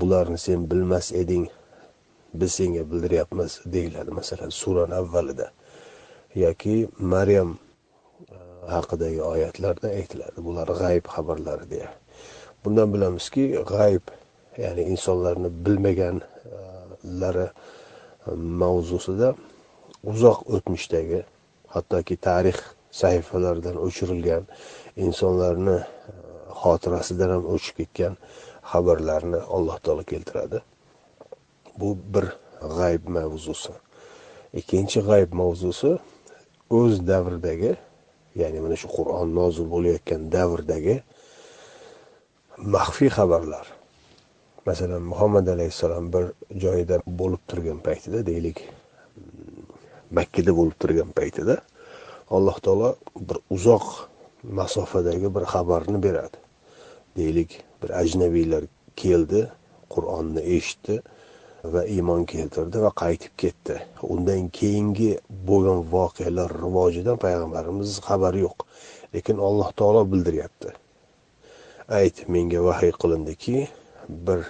Bularni 0.00 0.38
sen 0.46 0.60
bilmas 0.70 1.06
eding 1.22 1.44
biz 2.40 2.50
senga 2.58 2.82
bildiryapmiz 2.90 3.52
deyiladi 3.74 4.10
masalan 4.10 4.50
surani 4.60 4.94
avvalida. 5.02 5.46
Yoki 6.34 6.88
maryam 6.98 7.58
e, 8.30 8.36
haqidagi 8.70 9.22
oyatlarda 9.22 9.88
aytiladi. 9.88 10.38
Bular 10.46 10.68
g'ayb 10.68 11.04
xabarlari 11.14 11.70
deya. 11.70 11.90
Bundan 12.64 12.92
bilamizki 12.94 13.44
g'ayb 13.72 14.02
ya'ni 14.58 14.82
insonlarni 14.92 15.50
bilmaganlari 15.66 17.46
e, 18.26 18.30
mavzusida 18.62 19.34
uzoq 20.04 20.38
o'tmishdagi 20.54 21.24
hattoki 21.74 22.16
tarix 22.16 22.58
sahifalaridan 23.00 23.76
o'chirilgan 23.86 24.44
insonlarni 24.96 25.78
e, 25.80 26.12
xotirasidan 26.62 27.30
ham 27.34 27.44
o'chib 27.54 27.74
ketgan 27.80 28.14
xabarlarni 28.72 29.40
alloh 29.56 29.76
taolo 29.84 30.04
keltiradi. 30.12 30.62
Bu 31.80 31.96
bir 32.14 32.26
g'ayb 32.78 33.02
mavzusi. 33.16 33.72
Ikkinchi 34.60 35.00
g'ayb 35.08 35.30
mavzusi 35.40 35.98
o'z 36.78 36.94
davridagi 37.10 37.72
ya'ni 38.40 38.58
mana 38.64 38.76
shu 38.82 38.88
qur'on 38.96 39.28
nozil 39.40 39.66
bo'layotgan 39.74 40.22
davrdagi 40.36 40.96
maxfiy 42.74 43.10
xabarlar. 43.18 43.66
Masalan 44.68 45.02
muhammad 45.12 45.46
alayhissalom 45.54 46.06
bir 46.14 46.24
joyda 46.64 46.96
bo'lib 47.20 47.42
turgan 47.50 47.78
paytida 47.86 48.20
deylik 48.30 48.58
makkada 50.18 50.52
bo'lib 50.58 50.76
turgan 50.82 51.10
paytida 51.18 51.56
alloh 52.36 52.56
taolo 52.64 52.90
bir 53.28 53.38
uzoq 53.56 53.86
masofadagi 54.58 55.28
bir 55.36 55.44
xabarni 55.52 55.98
beradi. 56.06 56.38
Deylik 57.18 57.50
bir 57.82 57.90
ajnabiylar 58.02 58.64
keldi 59.02 59.40
qur'onni 59.94 60.42
eshitdi. 60.56 61.02
Va 61.64 61.82
iymon 61.84 62.24
keltirdi 62.24 62.80
va 62.84 62.92
qaytib 63.02 63.34
ketdi. 63.36 63.76
Undan 64.02 64.48
keyingi 64.48 65.10
bo'lgan 65.48 65.84
voqealar 65.94 66.54
rivojidan 66.64 67.20
payg'ambarimiz 67.24 68.00
xabari 68.06 68.40
yo'q 68.46 68.64
lekin 69.14 69.36
alloh 69.48 69.68
taolo 69.76 70.04
bildiryapti. 70.12 70.72
Ayt 72.00 72.24
menga 72.28 72.60
vahiy 72.68 72.92
qilindiki 73.02 73.68
bir 74.08 74.40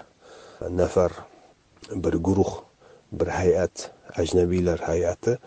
nafar 0.80 1.12
bir 2.04 2.14
guruh 2.26 2.52
bir 3.12 3.28
hay'at 3.40 3.90
ajnabiylar 4.22 4.78
hay'ati 4.90 5.38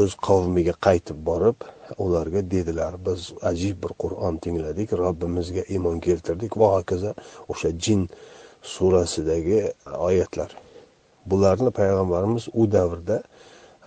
o'z 0.00 0.14
qavmiga 0.26 0.74
qaytib 0.86 1.18
borib 1.28 1.64
ularga 2.04 2.40
dedilar 2.54 2.94
biz 3.06 3.32
ajib 3.50 3.82
bir 3.84 3.92
qur'on 4.02 4.36
tingladik 4.44 4.92
robbimizga 5.02 5.64
iymon 5.74 6.00
keltirdik 6.06 6.56
va 6.60 6.68
hokazo 6.76 7.14
o'sha 7.48 7.70
jin 7.84 8.08
surasidagi 8.62 9.72
oyatlar. 10.08 10.50
Bularni 11.26 11.70
payg'ambarimiz 11.70 12.48
u 12.52 12.72
davrda 12.72 13.22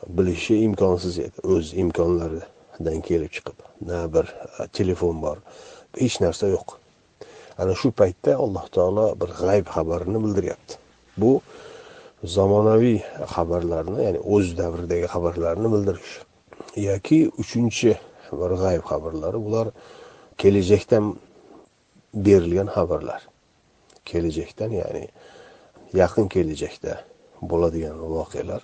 bilishi 0.08 0.56
imkonsiz 0.68 1.20
edi. 1.20 1.38
O'z 1.44 1.74
imkonlaridan 1.74 3.00
kelib 3.08 3.32
chiqib 3.36 3.58
na 3.90 4.14
bir 4.14 4.26
telefon 4.78 5.22
bor 5.22 5.38
hech 6.00 6.18
narsa 6.24 6.48
yo'q. 6.56 6.78
Ana 7.58 7.74
shu 7.82 7.92
paytda 8.02 8.36
alloh 8.46 8.66
taolo 8.76 9.06
bir 9.22 9.30
g'ayb 9.42 9.68
xabarini 9.76 10.20
bildiryapti. 10.24 10.74
Bu 11.18 11.32
zamonaviy 12.36 13.00
xabarlarni 13.36 14.00
ya'ni 14.08 14.20
o'z 14.36 14.48
davridagi 14.62 15.08
xabarlarni 15.14 15.68
bildirish 15.74 16.14
yoki 16.90 17.20
uchinchi 17.42 17.92
bir 18.42 18.52
g'ayb 18.64 18.84
xabarlari. 18.92 19.38
Bular 19.46 19.68
kelajakdan 20.42 21.06
berilgan 22.26 22.70
xabarlar. 22.76 23.22
Kelajakdan 24.10 24.72
ya'ni 24.82 25.06
yaqin 26.02 26.28
kelajakda 26.36 26.94
bo'ladigan 27.42 27.98
voqealar. 28.16 28.64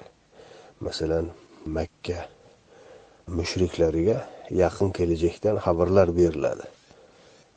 Masalan 0.85 1.25
makka 1.65 2.19
mushriklariga 3.37 4.17
yaqin 4.63 4.89
kelajakdan 4.97 5.57
xabarlar 5.65 6.07
beriladi. 6.19 6.65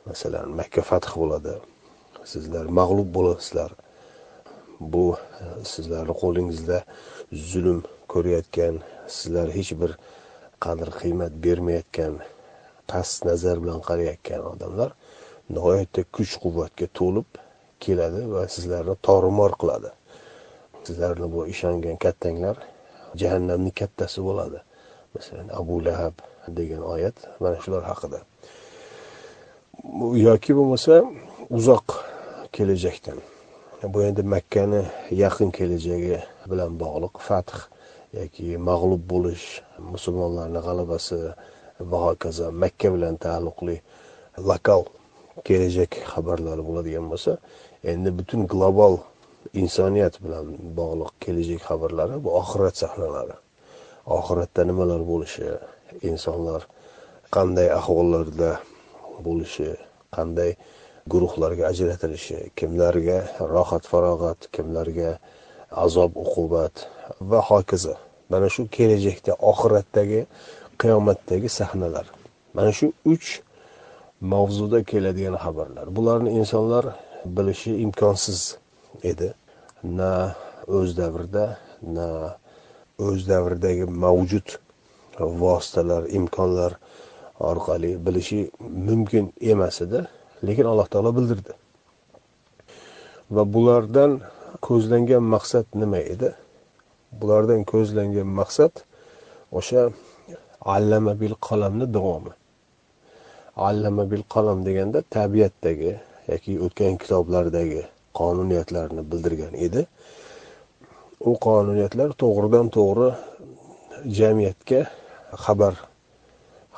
Masalan 0.09 0.47
makka 0.59 0.81
fath 0.89 1.09
bo'ladi. 1.21 1.53
Sizlar 2.31 2.65
mag'lub 2.79 3.09
bo'lasizlar. 3.17 3.71
Bu 4.93 5.05
sizlarni 5.73 6.13
qo'lingizda 6.23 6.77
zulm 7.51 7.79
ko'rayotgan 8.11 8.75
sizlar 9.17 9.47
hech 9.57 9.71
bir 9.81 9.91
qadr 10.65 10.89
qiymat 11.01 11.33
bermayotgan 11.45 12.13
past 12.89 13.25
nazar 13.29 13.57
bilan 13.63 13.79
qarayotgan 13.89 14.41
odamlar 14.53 14.89
nihoyatda 15.55 16.01
kuch 16.15 16.33
quvvatga 16.43 16.87
to'lib 16.99 17.29
keladi 17.85 18.21
va 18.33 18.43
sizlarni 18.55 18.95
tormor 19.07 19.51
qiladi. 19.61 19.89
Sizlarni 20.85 21.27
bu 21.33 21.47
ishongan 21.53 21.97
kattanglar? 22.05 22.57
Jahannamni 23.21 23.71
kattasi 23.79 24.19
bo'ladi. 24.27 24.59
Masalan 25.15 25.49
abu 25.59 25.75
lahab 25.85 26.15
degan 26.57 26.81
oyat 26.93 27.15
mana 27.39 27.57
shular 27.63 27.83
haqida. 27.91 28.19
Yoki 30.27 30.51
bo'lmasa 30.57 31.03
uzoq 31.57 31.87
kelajakdan. 32.55 33.19
Bu 33.93 34.03
endi 34.07 34.23
makkani 34.35 34.81
yaqin 35.23 35.49
kelajagi 35.57 36.17
bilan 36.49 36.71
bog'liq 36.83 37.15
fath 37.27 37.53
yoki 38.19 38.55
mag'lub 38.69 39.03
bo'lish 39.11 39.45
musulmonlarni 39.93 40.59
g'alabasi 40.67 41.19
va 41.91 41.97
hokazo 42.07 42.45
makka 42.63 42.87
bilan 42.95 43.15
taalluqli 43.25 43.75
lokal 44.49 44.81
kelajak 45.47 45.91
xabarlari 46.11 46.63
bo'ladigan 46.67 47.05
bo'lsa 47.11 47.31
endi 47.91 48.09
butun 48.17 48.41
global 48.53 48.93
insoniyat 49.61 50.15
bilan 50.23 50.45
bog'liq 50.79 51.11
kelajak 51.23 51.61
xabarlari 51.69 52.15
bu 52.23 52.29
oxirat 52.41 52.75
sahnalari 52.83 53.35
oxiratda 54.17 54.61
nimalar 54.69 55.01
bo'lishi 55.11 55.47
insonlar 56.09 56.61
qanday 57.35 57.67
ahvollarda 57.79 58.51
bo'lishi 59.25 59.69
qanday 60.15 60.51
guruhlarga 61.13 61.63
ajratilishi 61.71 62.37
kimlarga 62.59 63.19
rohat 63.55 63.83
farog'at 63.91 64.39
kimlarga 64.55 65.11
azob 65.85 66.11
uqubat 66.23 66.75
va 67.29 67.39
hokazo. 67.49 67.95
Mana 68.29 68.47
shu 68.49 68.61
kelajakda 68.75 69.33
oxiratdagi 69.51 70.21
qiyomatdagi 70.81 71.49
sahnalar. 71.59 72.05
Mana 72.55 72.71
shu 72.77 72.87
uch 73.13 73.27
mavzuda 74.33 74.79
keladigan 74.89 75.35
xabarlar. 75.43 75.85
Bularni 75.95 76.31
insonlar 76.39 76.85
bilishi 77.25 77.71
imkonsiz. 77.85 78.39
Edi. 79.11 79.29
Na 79.83 80.11
o'z 80.77 80.89
davrida 80.99 81.45
na 81.97 82.07
o'z 83.07 83.27
davridagi 83.31 83.85
mavjud 84.03 84.47
vositalar 85.19 86.03
imkonlar 86.17 86.71
orqali 87.39 87.91
bilishi 88.05 88.39
mumkin 88.87 89.33
emas 89.51 89.81
edi 89.85 89.99
lekin 90.47 90.65
alloh 90.71 90.87
taolo 90.93 91.11
bildirdi. 91.17 91.53
Va 93.35 93.43
bulardan 93.53 94.11
ko'zlangan 94.67 95.23
maqsad 95.35 95.65
nima 95.81 96.01
edi? 96.13 96.29
Bulardan 97.19 97.61
ko'zlangan 97.71 98.29
maqsad 98.39 98.73
o'sha 99.59 99.81
allama 100.75 101.13
bil 101.21 101.35
qalamni 101.47 101.85
davomi. 101.95 102.33
Allama 103.69 104.03
bil 104.11 104.23
qalam 104.33 104.57
deganda 104.67 104.99
tabiatdagi 105.15 105.91
yoki 106.31 106.53
o'tgan 106.65 106.93
kitoblardagi 107.01 107.83
qonuniyatlarni 108.19 109.01
bildirgan 109.11 109.53
edi. 109.67 109.81
U 111.29 111.31
qonuniyatlar 111.47 112.09
to'g'ridan 112.21 112.67
to'g'ri 112.77 113.09
jamiyatga 114.19 114.81
xabar 115.45 115.75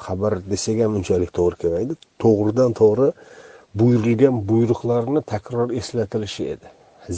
xabar 0.05 0.33
desak 0.51 0.77
ham 0.83 0.91
unchalik 0.99 1.31
to'g'ri 1.37 1.55
kelmaydi. 1.63 1.93
To'g'ridan 2.23 2.71
to'g'ri 2.81 3.09
buyurilgan 3.79 4.35
buyruqlarni 4.49 5.21
takror 5.33 5.69
eslatilishi 5.79 6.43
edi. 6.53 6.67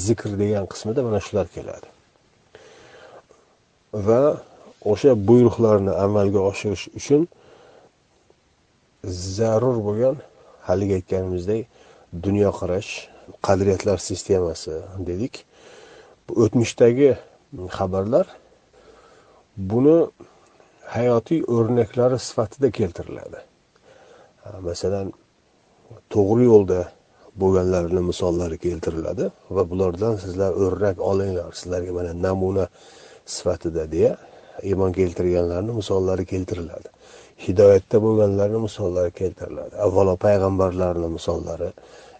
Zikr 0.05 0.31
degan 0.41 0.65
qismida 0.71 1.01
mana 1.07 1.19
shular 1.25 1.47
keladi. 1.55 1.87
Va 4.07 4.21
o'sha 4.91 5.11
buyruqlarni 5.29 5.93
amalga 6.05 6.39
oshirish 6.51 6.85
uchun 6.99 7.21
zarur 9.35 9.77
bo'lgan 9.87 10.15
haligi 10.67 10.93
aytganimizdek 10.99 11.61
dunyoqarash 12.25 12.91
qadriyatlar 13.47 13.97
sistemasi 13.97 14.75
dedik. 15.09 15.45
O'tmishdagi 16.43 17.11
xabarlar 17.77 18.27
buni 19.57 19.97
hayotiy 20.95 21.41
o'rnaklari 21.55 22.19
sifatida 22.27 22.69
keltiriladi. 22.71 23.39
Masalan 24.69 25.13
to'g'ri 26.13 26.45
yo'lda 26.51 26.81
bo'lganlarni 27.41 28.01
misollari 28.11 28.57
keltiriladi 28.65 29.25
va 29.55 29.63
bulardan 29.71 30.15
sizlar 30.23 30.51
o'rnak 30.63 30.97
olinglar 31.11 31.51
sizlarga 31.59 31.91
mana 31.99 32.11
namuna 32.25 32.65
sifatida 33.35 33.83
deya 33.91 34.11
iymon 34.69 34.91
keltirganlarni 34.99 35.73
misollari 35.81 36.25
keltiriladi. 36.25 36.89
Hidoyatda 37.45 37.97
bo'lganlarni 38.05 38.59
misollari 38.67 39.11
keltiriladi. 39.21 39.75
Avvalo 39.85 40.15
payg'ambarlarni 40.25 41.09
misollari 41.17 41.69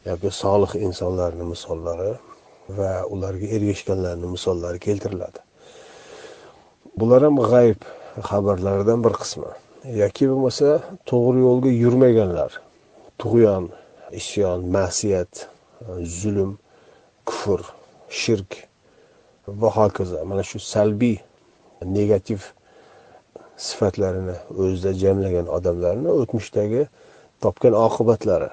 yoki 0.09 0.29
solih 0.43 0.71
insonlarni 0.87 1.45
misollari 1.53 2.11
va 2.77 2.91
ularga 3.13 3.47
ergashganlarni 3.55 4.27
misollari 4.35 4.79
keltiriladi. 4.87 5.39
Bular 6.99 7.21
ham 7.27 7.37
g'ayb 7.51 7.79
xabarlaridan 8.29 8.99
bir 9.05 9.13
qismi. 9.21 9.51
Yoki 10.03 10.25
bo'lmasa 10.31 10.69
to'g'ri 11.09 11.39
yo'lga 11.47 11.71
yurmaganlar. 11.83 12.51
Tug'yon 13.21 13.65
isyon 14.19 14.59
ma'siyat 14.75 15.33
zulm 16.19 16.51
kufr 17.29 17.61
shirk 18.21 18.51
va 19.61 19.69
hokazo. 19.77 20.17
Mana 20.29 20.43
shu 20.49 20.59
salbiy 20.73 21.17
negativ 21.97 22.41
sifatlarini 23.67 24.35
o'zida 24.61 24.91
jamlagan 25.03 25.47
odamlarni 25.57 26.09
o'tmishdagi 26.21 26.81
topgan 27.43 27.73
oqibatlari. 27.87 28.49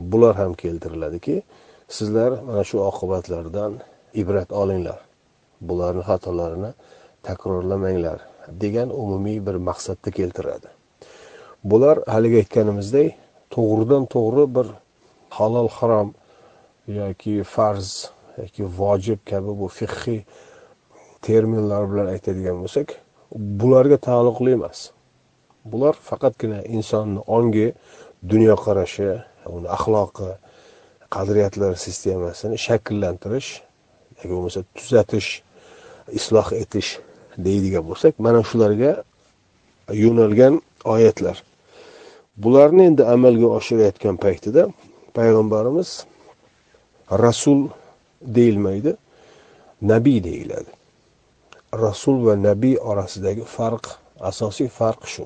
Bular 0.00 0.36
ham 0.36 0.54
keltiriladiki 0.54 1.42
sizlar 1.88 2.30
mana 2.42 2.64
shu 2.64 2.80
oqibatlardan 2.90 3.72
ibrat 4.14 4.52
olinglar. 4.52 5.00
Bularni 5.60 6.02
xatolarini 6.10 6.72
takrorlamanglar 7.22 8.18
degan 8.48 8.88
umumiy 8.90 9.46
bir 9.46 9.54
maqsadda 9.54 10.10
keltiradi. 10.10 10.68
Bular 11.64 11.96
haligi 12.06 12.36
aytganimizdek 12.42 13.08
to'g'ridan 13.54 14.04
to'g'ri 14.14 14.44
bir 14.56 14.66
halol 15.38 15.68
harom 15.68 16.14
yoki 17.00 17.42
farz 17.54 18.10
yoki 18.38 18.64
vojib 18.78 19.20
kabi 19.30 19.50
bu 19.60 19.68
fiqhiy 19.78 20.20
terminlar 21.26 21.82
bilan 21.92 22.06
aytadigan 22.14 22.56
bo'lsak 22.62 22.88
bularga 23.60 23.98
taalluqli 24.06 24.52
emas. 24.58 24.78
Bular 25.72 25.94
faqatgina 26.08 26.60
insonni 26.76 27.20
ongi 27.36 27.66
dunyoqarashi 28.32 29.08
uni 29.46 29.68
axloqi 29.76 30.28
qadriyatlar 31.14 31.72
sistemasini 31.86 32.56
shakllantirish 32.66 33.50
yoki 34.18 34.32
bo'lmasa 34.34 34.60
tuzatish 34.78 35.28
isloh 36.18 36.48
etish 36.62 36.90
deydigan 37.46 37.84
bo'lsak 37.90 38.18
mana 38.26 38.40
shularga 38.50 38.92
yo'nalgan 40.04 40.54
oyatlar. 40.84 41.36
Bularni 42.42 42.82
endi 42.90 43.04
amalga 43.14 43.48
oshirayotgan 43.58 44.16
paytida 44.24 44.62
payg'ambarimiz 45.16 45.90
rasul 47.24 47.68
deyilmaydi 48.22 48.96
nabiy 49.92 50.18
deyiladi. 50.24 50.70
Rasul 51.84 52.16
va 52.26 52.34
nabiy 52.48 52.76
orasidagi 52.90 53.44
farq 53.56 53.84
asosiy 54.30 54.68
farq 54.68 55.06
shu. 55.06 55.24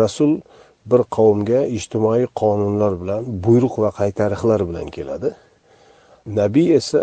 Rasul 0.00 0.40
bir 0.90 1.02
qavmga 1.16 1.60
ijtimoiy 1.78 2.26
qonunlar 2.40 2.92
bilan 3.02 3.22
buyruq 3.44 3.74
va 3.82 3.90
qaytariqlar 4.00 4.60
bilan 4.68 4.88
keladi. 4.96 5.30
Nabiy 6.40 6.68
esa 6.80 7.02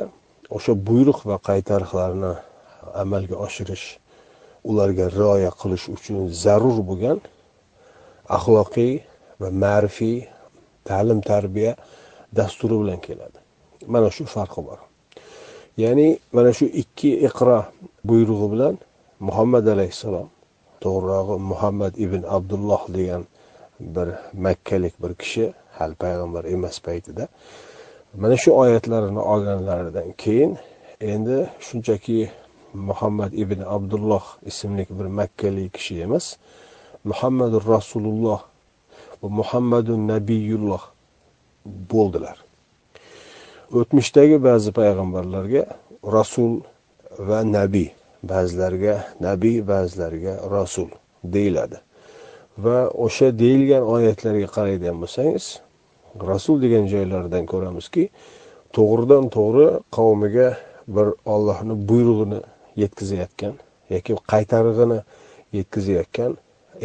o'sha 0.56 0.74
buyruq 0.90 1.20
va 1.30 1.38
qaytariqlarni 1.50 2.34
amalga 3.04 3.36
oshirish 3.46 3.86
ularga 4.70 5.06
rioya 5.20 5.52
qilish 5.62 5.86
uchun 5.96 6.16
zarur 6.44 6.78
bo'lgan 6.90 7.20
axloqiy 8.38 8.94
va 9.42 9.50
ma'rifiy 9.64 10.18
ta'lim 10.90 11.20
tarbiya 11.32 11.72
dasturi 12.38 12.76
bilan 12.82 13.00
keladi. 13.08 13.40
Mana 13.94 14.10
shu 14.16 14.24
farqi 14.36 14.62
bor. 14.68 14.80
Ya'ni 15.84 16.08
mana 16.36 16.52
shu 16.58 16.66
ikki 16.82 17.12
iqro 17.28 17.60
buyrug'i 18.08 18.48
bilan 18.54 18.76
muhammad 19.28 19.66
alayhissalom 19.76 20.28
to'g'rirog'i 20.84 21.36
muhammad 21.52 21.94
ibn 22.06 22.22
abdulloh 22.38 22.82
degan 22.98 23.22
bir 23.80 24.10
makkalik 24.34 25.04
bir 25.04 25.14
kishi 25.16 25.54
hali 25.72 25.96
payg'ambar 25.96 26.44
emas 26.46 26.80
paytida. 26.80 27.28
Mana 28.14 28.38
shu 28.38 28.52
oyatlarni 28.52 29.20
olganlaridan 29.20 30.12
keyin 30.18 30.58
endi 31.02 31.50
shunchaki 31.60 32.32
muhammad 32.74 33.32
ibn 33.34 33.60
abdulloh 33.62 34.24
ismli 34.46 34.88
bir 34.90 35.06
makkalik 35.06 35.74
kishi 35.74 36.02
emas 36.02 36.38
muhammadu 37.04 37.62
rasululloh 37.68 38.40
va 39.24 39.30
muhammadu 39.30 40.08
nabiyulloh 40.08 40.84
bo'ldilar. 41.66 42.38
O'tmishdagi 43.80 44.38
ba'zi 44.44 44.72
payg'ambarlarga 44.80 45.64
rasul 46.18 46.62
va 47.20 47.40
nabiy 47.58 47.90
ba'zilarga 48.32 48.96
nabiy 49.28 49.58
ba'zilarga 49.68 50.34
rasul 50.52 50.90
deyiladi. 51.24 51.85
Va 52.58 52.78
o'sha 53.06 53.28
deyilgan 53.40 53.84
oyatlarga 53.96 54.48
qaraydigan 54.56 54.98
bo'lsangiz 55.04 55.46
rasul 56.32 56.62
degan 56.64 56.86
joylardan 56.94 57.44
ko'ramizki 57.52 58.04
to'g'ridan 58.78 59.30
to'g'ri 59.38 59.68
qavmiga 59.98 60.48
bir 60.96 61.08
ollohni 61.34 61.76
buyrug'ini 61.90 62.40
yetkazayotgan 62.84 63.54
yoki 63.94 64.14
qaytarig'ini 64.32 65.00
yetkazayotgan 65.58 66.38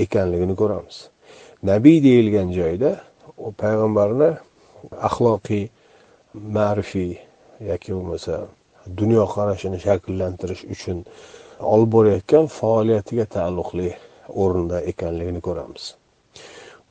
ekanligini 0.05 0.55
ko'ramiz. 0.61 0.97
Nabiy 1.71 1.99
deyilgan 2.07 2.49
joyda 2.59 2.91
u 3.47 3.53
payg'ambarni 3.63 4.31
axloqiy 5.09 5.65
ma'rifiy 6.57 7.13
yoki 7.71 7.91
bo'lmasa 7.97 8.35
dunyoqarashini 9.01 9.79
shakllantirish 9.87 10.63
uchun 10.75 10.99
olib 11.73 11.91
borayotgan 11.97 12.47
faoliyatiga 12.59 13.25
taalluqli 13.37 13.91
o'rinda 14.45 14.81
ekanligini 14.81 15.41
ko'ramiz. 15.41 15.95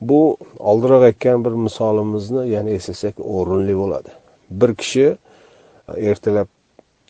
Bu 0.00 0.36
oldinroq 0.58 1.02
aytgan 1.10 1.44
bir 1.44 1.56
misolimizni 1.66 2.48
yana 2.48 2.70
eslasak 2.70 3.20
o'rinli 3.20 3.76
bo'ladi. 3.82 4.10
Bir 4.50 4.74
kishi 4.74 5.06
e, 5.08 5.16
ertalab 6.10 6.48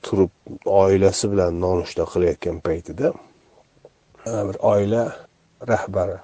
turib 0.02 0.32
oilasi 0.66 1.30
bilan 1.32 1.60
nonushta 1.60 2.04
qilayotgan 2.12 2.60
paytida 2.66 3.12
e, 4.26 4.32
bir 4.48 4.56
oila 4.72 5.04
rahbari 5.68 6.18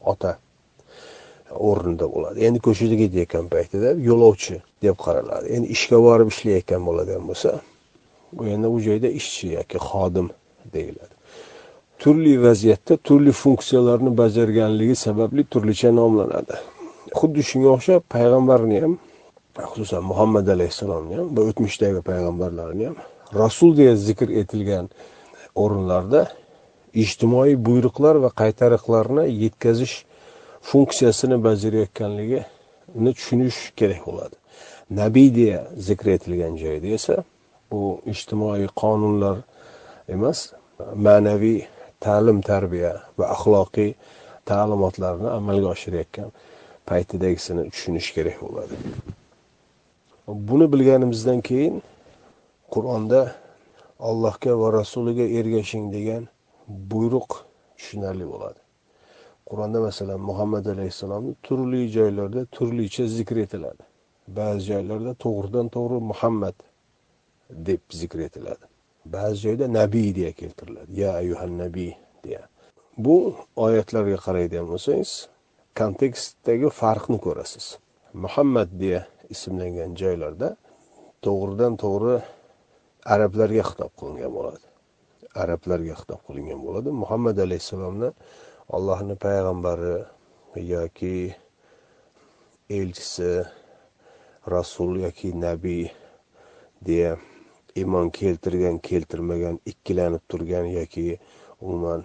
ota 0.00 0.38
o'rnida 1.50 2.06
bo'ladi. 2.14 2.46
Endi 2.46 2.58
ko'chada 2.66 2.96
ketayotgan 3.02 3.50
paytida 3.54 3.92
yo'lovchi 4.08 4.56
deb 4.82 4.96
qaraladi. 5.04 5.52
Endi 5.56 5.66
ishga 5.76 6.00
borib 6.08 6.32
ishlayotgan 6.34 6.82
bo'ladigan 6.88 7.28
bo'lsa 7.30 7.60
bu 8.32 8.46
endi 8.54 8.66
u 8.76 8.80
joyda 8.88 9.08
ishchi 9.20 9.52
yoki 9.58 9.78
xodim 9.88 10.30
deyiladi. 10.74 11.15
Turli 11.98 12.42
vaziyatda 12.42 12.96
turli 12.96 13.32
funksiyalarni 13.32 14.10
bajarganligi 14.18 14.94
sababli 15.06 15.42
turlicha 15.52 15.90
nomlanadi. 16.00 16.54
Xuddi 17.18 17.42
shunga 17.50 17.70
o'xshab 17.76 18.02
payg'ambarni 18.14 18.76
ham 18.84 18.94
xususan 19.70 20.02
muhammad 20.10 20.46
alayhissalomni 20.54 21.14
ham 21.18 21.28
va 21.36 21.42
o'tmishdagi 21.50 22.00
payg'ambarlarni 22.10 22.84
ham 22.88 22.96
rasul 23.42 23.70
deya 23.76 23.94
zikr 24.08 24.28
etilgan 24.40 24.86
o'rinlarda 25.62 26.22
ijtimoiy 27.04 27.54
buyruqlar 27.66 28.14
va 28.24 28.30
qaytariqlarni 28.42 29.24
yetkazish 29.44 29.94
funksiyasini 30.70 31.36
bajarayotganligini 31.48 33.10
tushunish 33.18 33.58
kerak 33.78 34.02
bo'ladi. 34.08 34.36
Nabiy 35.00 35.28
deya 35.38 35.60
zikr 35.88 36.06
etilgan 36.16 36.54
joyda 36.62 36.88
esa 36.98 37.16
bu 37.70 37.82
ijtimoiy 38.12 38.66
qonunlar 38.82 39.36
emas 40.14 40.38
ma'naviy 41.06 41.60
ta'lim 42.04 42.38
tarbiya 42.50 42.92
va 43.18 43.24
axloqiy 43.34 43.90
ta'limotlarni 44.50 45.28
amalga 45.38 45.68
oshirayotgan 45.74 46.28
paytidagisini 46.88 47.62
tushunish 47.72 48.10
kerak 48.16 48.38
bo'ladi. 48.44 48.74
Buni 50.48 50.66
bilganimizdan 50.72 51.40
keyin 51.48 51.74
qur'onda 52.74 53.20
allohga 54.08 54.52
va 54.62 54.68
rasuliga 54.80 55.26
ergashing 55.38 55.84
degan 55.96 56.22
buyruq 56.92 57.30
tushunarli 57.78 58.26
bo'ladi. 58.32 58.60
Qur'onda 59.50 59.78
masalan 59.88 60.20
muhammad 60.30 60.64
alayhissalomni 60.74 61.32
turli 61.46 61.82
joylarda 61.96 62.40
turlicha 62.56 63.04
zikr 63.18 63.36
etiladi. 63.46 63.82
Ba'zi 64.38 64.60
joylarda 64.70 65.12
to'g'ridan 65.24 65.66
to'g'ri 65.76 65.98
muhammad 66.10 66.56
deb 67.68 67.82
zikr 68.00 68.18
etiladi. 68.28 68.64
Ba'zi 69.14 69.36
joyda 69.44 69.66
nabiy 69.80 70.08
deya 70.18 70.32
keltiriladi. 70.40 70.90
Ya 71.02 71.10
ayuhan 71.20 71.52
nabiy 71.62 71.92
deya. 72.24 72.42
Bu 73.04 73.16
oyatlarga 73.56 74.18
qaraydigan 74.26 74.66
bo'lsangiz 74.72 75.12
kontekstdagi 75.78 76.68
farqni 76.80 77.18
ko'rasiz. 77.26 77.66
Muhammad 78.24 78.68
deya 78.82 79.00
ismlangan 79.34 79.92
joylarda 80.00 80.48
to'g'ridan 81.24 81.72
to'g'ri 81.82 82.16
arablarga 83.14 83.62
xitob 83.70 83.92
qilingan 84.00 84.32
bo'ladi. 84.38 84.66
Arablarga 85.42 85.94
xitob 86.00 86.20
qilingan 86.26 86.60
bo'ladi. 86.66 86.88
Muhammad 87.02 87.36
alayhissalomni 87.46 88.10
allohni 88.76 89.14
payg'ambari 89.26 89.96
yoki 90.74 91.36
elchisi 92.78 93.32
rasul 94.54 94.92
yoki 95.04 95.30
nabiy 95.46 95.86
deya 96.86 97.12
iymon 97.80 98.10
keltirgan 98.18 98.78
keltirmagan 98.88 99.56
ikkilanib 99.72 100.22
turgan 100.30 100.66
yoki 100.78 101.18
umuman 101.60 102.04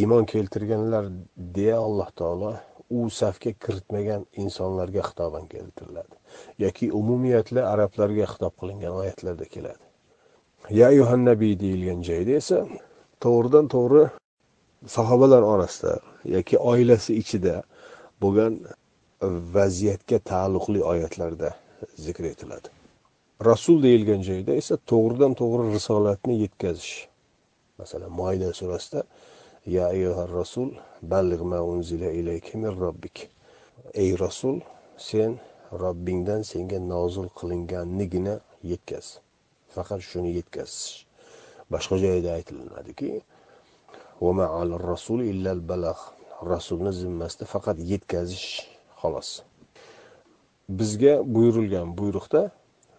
iymon 0.00 0.24
keltirganlar 0.32 1.04
deya 1.36 1.78
alloh 1.86 2.10
taolo 2.20 2.52
u 2.90 3.10
safga 3.10 3.52
kiritmagan 3.64 4.22
insonlarga 4.42 5.02
xitoban 5.08 5.44
keltiriladi 5.52 6.16
yoki 6.64 6.92
umumiyatla 7.00 7.60
arablarga 7.72 8.26
xitob 8.32 8.54
qilingan 8.60 8.92
oyatlarda 9.00 9.44
keladi. 9.44 9.84
Ya 10.80 10.88
yuhan 10.90 11.24
nabiy 11.30 11.54
deyilgan 11.62 12.00
joyda 12.08 12.32
esa 12.42 12.58
to'g'ridan 13.24 13.66
to'g'ri 13.74 14.02
sahobalar 14.96 15.42
orasida 15.52 15.94
yoki 16.36 16.58
oilasi 16.72 17.12
ichida 17.22 17.54
bo'lgan 18.22 18.52
vaziyatga 19.56 20.18
taalluqli 20.30 20.80
oyatlarda 20.92 21.50
zikr 22.06 22.24
etiladi. 22.32 22.68
Rasul 23.40 23.82
deyilgan 23.82 24.20
joyda 24.28 24.52
esa 24.60 24.76
to'g'ridan 24.90 25.32
to'g'ri 25.40 25.72
risolatni 25.76 26.34
yetkazish. 26.44 27.08
Masalan 27.80 28.12
moyda 28.20 28.52
surasida 28.52 29.00
ya 29.74 29.86
ayyuhar 29.92 30.30
rasul 30.40 30.68
balligh 31.12 31.42
ma 31.52 31.60
unzila 31.72 32.08
ilayka 32.20 32.58
min 32.62 32.72
robbik 32.82 33.16
ey 34.02 34.10
rasul 34.24 34.60
sen 34.96 35.40
robbingdan 35.72 36.42
senga 36.50 36.78
nozil 36.92 37.28
qilinganligini 37.38 38.36
yetkaz. 38.72 39.06
Faqat 39.74 40.00
shuni 40.10 40.30
yetkazish 40.38 41.06
boshqa 41.72 41.96
joyda 42.04 42.30
aytilinadiki 42.38 43.10
rasulni 46.52 46.92
zimmasida 46.92 47.44
faqat 47.44 47.76
yetkazish 47.92 48.48
xolos. 49.00 49.30
Bizga 50.68 51.14
buyurilgan 51.34 51.88
buyruqda 51.98 52.42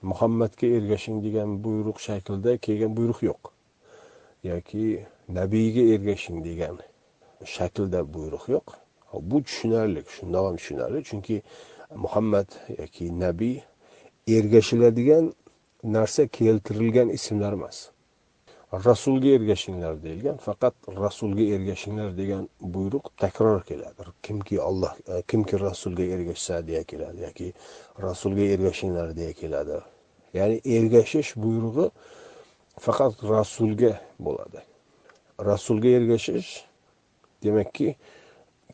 muhammadga 0.02 0.68
ergashing 0.68 1.24
degan 1.26 1.64
buyruq 1.64 2.00
shaklida 2.08 2.58
kelgan 2.58 2.98
buyruq 2.98 3.20
yo'q. 3.30 3.42
Yoki 4.44 5.06
nabiyga 5.30 5.84
ergashing 5.94 6.40
degan 6.46 6.76
shaklda 7.46 8.00
buyruq 8.14 8.46
yo'q. 8.56 8.68
Bu 9.30 9.44
tushunarli 9.44 10.02
shundoq 10.18 10.44
ham 10.48 10.56
tushunarli. 10.62 11.00
Chunki 11.10 11.42
muhammad 11.96 12.48
yoki 12.80 13.06
nabiy 13.20 13.58
ergashiladigan 14.28 15.34
narsa 15.84 16.28
keltirilgan 16.28 17.10
ismlar 17.10 17.54
emas. 17.54 17.78
Rasulga 18.74 19.28
ergashinglar 19.28 20.04
deyilgan 20.04 20.38
faqat 20.38 20.74
rasulga 20.88 21.44
ergashinglar 21.56 22.18
degan 22.18 22.50
buyruq 22.62 23.06
takror 23.18 23.64
keladi. 23.64 24.04
Kimki 24.24 24.62
alloh 24.62 24.96
e, 25.08 25.22
kimki 25.22 25.60
rasulga 25.60 26.04
ergashsa 26.04 26.68
deya 26.68 26.84
keladi 26.84 27.22
yoki 27.22 27.54
rasulga 28.02 28.42
ergashinglar 28.42 29.16
deya 29.16 29.34
keladi. 29.34 29.82
Ya'ni 30.34 30.62
ergashish 30.66 31.36
buyrug'i 31.36 31.92
faqat 32.80 33.24
rasulga 33.24 34.00
bo'ladi. 34.20 34.60
Rasulga 35.40 35.90
ergashish 35.90 36.64
demakki 37.44 37.96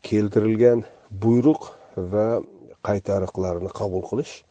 keltirilgan 0.02 0.84
buyruq 1.10 1.62
va 1.96 2.40
qaytariqlarni 2.86 3.70
qabul 3.80 4.02
qilish 4.10 4.44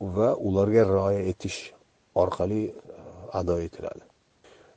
va 0.00 0.34
ularga 0.34 0.82
rioya 0.94 1.20
etish 1.32 1.72
orqali 2.14 2.62
e, 2.64 2.72
ado 3.32 3.60
etiladi. 3.60 4.09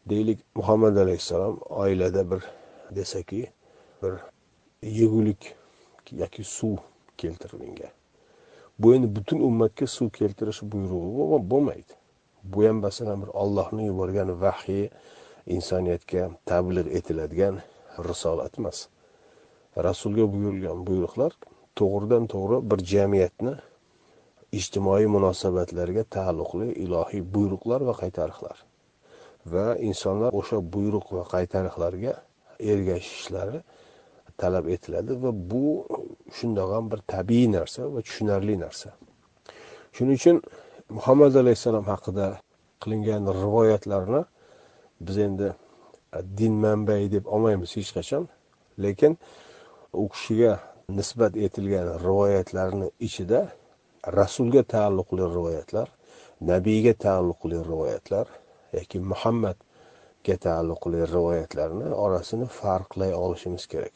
Deylik 0.09 0.39
muhammad 0.55 0.95
alayhissalom 0.95 1.57
oilada 1.69 2.31
bir 2.31 2.41
desaki 2.91 3.51
bir 4.03 4.13
yegulik 4.81 5.55
yoki 6.11 6.43
suv 6.43 6.75
keltirilgan 7.17 7.93
bu 8.79 8.95
endi 8.95 9.15
butun 9.15 9.39
ummatga 9.39 9.87
suv 9.87 10.09
keltirish 10.09 10.61
buyrug'i 10.63 11.49
bo'lmaydi. 11.51 11.93
Bu 12.43 12.63
ham 12.67 12.75
masalan 12.85 13.21
bir 13.21 13.27
ollohni 13.27 13.85
yuborgan 13.85 14.41
vahiy 14.41 14.89
insoniyatga 15.45 16.29
tabliğ 16.45 16.89
etiladigan 16.97 17.59
risolat 18.09 18.59
emas. 18.59 18.87
Rasulga 19.77 20.33
buyurilgan 20.33 20.87
buyruqlar 20.87 21.31
to'g'ridan 21.75 22.27
to'g'ri 22.33 22.57
bir 22.71 22.79
jamiyatni 22.93 23.53
ijtimoiy 24.59 25.05
munosabatlarga 25.15 26.03
taalluqli 26.03 26.67
ilohiy 26.73 27.23
buyruqlar 27.35 27.81
va 27.89 27.93
qaytariqlar. 28.01 28.57
Va 29.45 29.67
insonlar 29.89 30.31
o'sha 30.39 30.57
buyruq 30.73 31.07
va 31.15 31.23
qaytariqlarga 31.33 32.13
ergashishlari 32.71 33.59
talab 34.41 34.65
etiladi 34.75 35.13
va 35.23 35.31
bu 35.51 35.65
shundoq 36.37 36.69
ham 36.75 36.85
bir 36.91 36.99
tabiiy 37.13 37.47
narsa 37.57 37.81
va 37.93 37.99
tushunarli 38.07 38.55
narsa. 38.65 38.89
Shuning 39.95 40.17
uchun 40.21 40.37
muhammad 40.97 41.33
alayhissalom 41.41 41.85
haqida 41.93 42.27
qilingan 42.81 43.23
rivoyatlarni 43.43 44.21
biz 45.05 45.17
endi 45.27 45.49
din 46.39 46.53
manbai 46.65 47.03
deb 47.15 47.25
olmaymiz 47.35 47.71
hech 47.77 47.91
qachon 47.97 48.23
lekin 48.83 49.13
u 50.01 50.03
kishiga 50.13 50.53
nisbat 50.97 51.33
etilgan 51.45 51.87
rivoyatlarni 52.07 52.87
ichida 53.07 53.39
rasulga 54.19 54.61
taalluqli 54.73 55.23
rivoyatlar 55.35 55.87
nabiyga 56.51 56.93
taalluqli 57.05 57.57
rivoyatlar 57.71 58.25
yoki 58.77 58.97
muhammadga 59.11 60.35
taalluqli 60.45 60.99
rivoyatlarni 61.15 61.87
orasini 62.05 62.47
farqlay 62.59 63.11
olishimiz 63.23 63.65
kerak. 63.73 63.95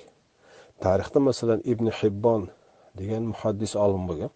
Tarixda 0.83 1.19
masalan 1.29 1.61
ibn 1.71 1.87
hibbon 1.99 2.43
degan 2.99 3.23
muhaddis 3.33 3.73
olim 3.85 4.03
bo'lgan 4.09 4.31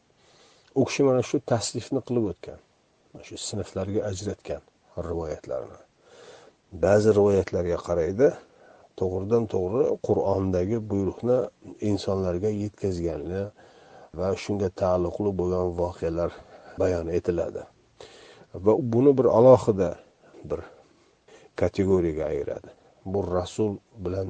u 0.79 0.81
kishi 0.87 1.01
mana 1.07 1.21
shu 1.29 1.37
tasnifni 1.51 2.01
qilib 2.07 2.25
o'tgan 2.31 2.59
mana 3.11 3.23
shu 3.27 3.35
sinflarga 3.49 4.01
ajratgan 4.11 4.61
rivoyatlarni. 5.09 5.79
Ba'zi 6.83 7.09
rivoyatlarga 7.17 7.77
qaraydi 7.87 8.27
to'g'ridan 8.99 9.43
to'g'ri 9.53 9.83
qur'ondagi 10.07 10.77
buyruqni 10.91 11.37
insonlarga 11.89 12.49
yetkazganini 12.63 13.43
va 14.19 14.29
shunga 14.43 14.69
taalluqli 14.81 15.29
bo'lgan 15.39 15.67
voqealar 15.81 16.31
bayon 16.81 17.07
etiladi. 17.17 17.63
Va 18.65 18.73
buni 18.93 19.11
bir 19.17 19.27
alohida 19.39 19.89
bir 20.49 20.61
kategoriyaga 21.55 22.25
ayiradi. 22.25 22.69
Bu 23.05 23.19
rasul 23.37 23.77
bilan 24.05 24.27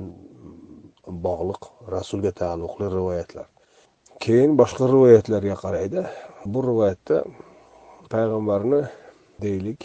bog'liq 1.08 1.63
rasulga 1.95 2.32
taalluqli 2.41 2.86
rivoyatlar. 2.97 3.47
Keyin 4.24 4.58
boshqa 4.62 4.88
rivoyatlarga 4.93 5.56
qaraydi. 5.63 6.02
Bu 6.45 6.60
rivoyatda 6.69 7.24
payg'ambarni 8.13 8.82
deylik 9.41 9.82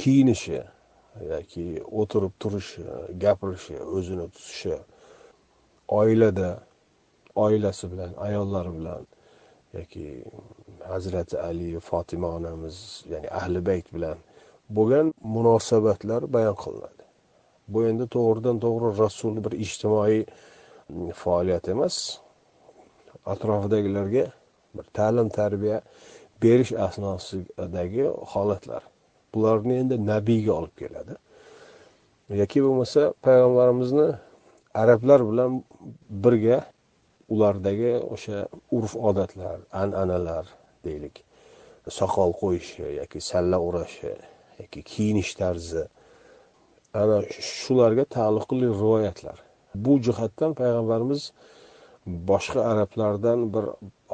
kiyinishi 0.00 0.60
yoki 1.32 1.66
o'tirib 2.00 2.32
turishi 2.42 2.82
gapirishi 3.24 3.76
o'zini 3.96 4.26
tutishi 4.34 4.74
oilada 6.00 6.50
oilasi 7.44 7.92
bilan 7.92 8.12
ayollari 8.26 8.72
bilan 8.78 9.02
yoki 9.76 10.24
hazrati 10.88 11.36
ali 11.48 11.80
fotima 11.80 12.28
onamiz 12.38 13.04
ya'ni 13.12 13.28
ahli 13.40 13.66
bayt 13.66 13.94
bilan 13.94 14.18
bo'lgan 14.70 15.14
munosabatlar 15.34 16.32
bayon 16.32 16.56
qilinadi. 16.62 17.04
Bu 17.68 17.86
endi 17.88 18.06
to'g'ridan 18.14 18.56
to'g'ri 18.64 18.88
rasulni 19.02 19.40
bir 19.46 19.54
ijtimoiy 19.64 20.20
mm, 20.26 21.10
faoliyat 21.22 21.68
emas. 21.74 21.96
Atrofidagilarga 23.32 24.24
bir 24.76 24.86
ta'lim 24.98 25.28
tarbiya 25.38 25.80
berish 26.42 26.72
asnosidagi 26.86 28.04
holatlar. 28.32 28.82
Bularni 29.34 29.74
endi 29.82 29.96
nabiyga 30.06 30.52
olib 30.52 30.74
keladi. 30.82 31.14
Yoki 32.40 32.62
bo'lmasa 32.66 33.02
payg'ambarimizni 33.26 34.08
arablar 34.82 35.20
bilan 35.30 35.52
birga 36.24 36.58
ulardagi 37.28 37.92
o'sha 38.14 38.38
urf 38.76 38.96
odatlar 38.96 39.58
an'analar 39.82 40.44
deylik. 40.84 41.16
Soqol 41.98 42.30
qo'yishi 42.40 42.82
yoki 43.00 43.20
salla 43.30 43.58
urashi 43.68 44.14
yoki 44.60 44.82
kiyinish 44.82 45.34
tarzi. 45.40 45.84
Ana 46.94 47.18
shularga 47.60 48.04
taalluqli 48.16 48.66
rivoyatlar. 48.72 49.38
Bu 49.74 49.92
jihatdan 50.06 50.54
payg'ambarimiz 50.60 51.22
boshqa 52.30 52.60
arablardan 52.70 53.54
bir 53.54 53.64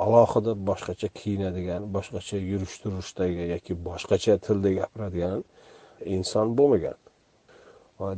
alohida 0.05 0.53
boshqacha 0.69 1.09
kiyinadigan 1.19 1.83
boshqacha 1.97 2.37
yurish 2.51 2.77
turishdagi 2.83 3.45
yoki 3.55 3.73
boshqacha 3.89 4.39
tilda 4.47 4.71
gapiradigan 4.81 5.39
inson 6.17 6.47
bo'lmagan. 6.59 6.99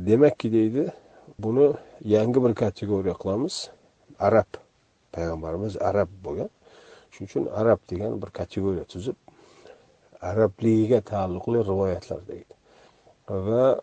Demakki 0.09 0.47
deydi 0.57 0.83
buni 1.43 1.67
yangi 2.15 2.39
bir 2.45 2.53
kategoriya 2.63 3.15
qilamiz. 3.21 3.55
Arab. 4.27 4.49
Payg'ambarimiz 5.13 5.73
arab 5.89 6.09
bo'lgan. 6.25 6.49
Shuning 7.11 7.29
uchun 7.29 7.45
arab 7.61 7.79
degan 7.91 8.21
bir 8.21 8.29
kategoriya 8.39 8.85
tuzib 8.93 9.17
arabligiga 10.21 11.01
taalluqli 11.01 11.59
rivoyatlar 11.71 12.27
deydi. 12.27 12.53
Va 13.29 13.81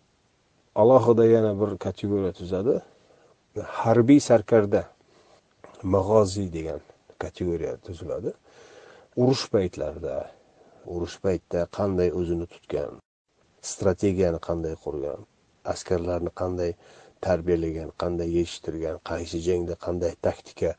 alohida 0.74 1.24
yana 1.26 1.52
bir 1.60 1.78
kategoriya 1.78 2.32
tuzadi. 2.32 2.74
Harbiy 3.82 4.20
sarkarda 4.20 4.82
mag'oziy 5.82 6.52
degan 6.52 6.80
kategoriya 7.18 7.76
tuziladi. 7.76 8.32
Urush 9.16 9.44
paytlarida 9.54 10.30
urush 10.86 11.18
paytida 11.24 11.66
qanday 11.78 12.10
o'zini 12.20 12.46
tutgan 12.54 12.92
strategiyani 13.72 14.40
qanday 14.48 14.74
qurgan 14.84 15.20
askarlarni 15.72 16.32
qanday 16.40 16.72
tarbiyalagan 17.26 17.90
qanday 18.02 18.28
yetishtirgan 18.38 18.96
qaysi 19.10 19.38
jangda 19.48 19.74
qanday 19.86 20.12
taktika 20.26 20.70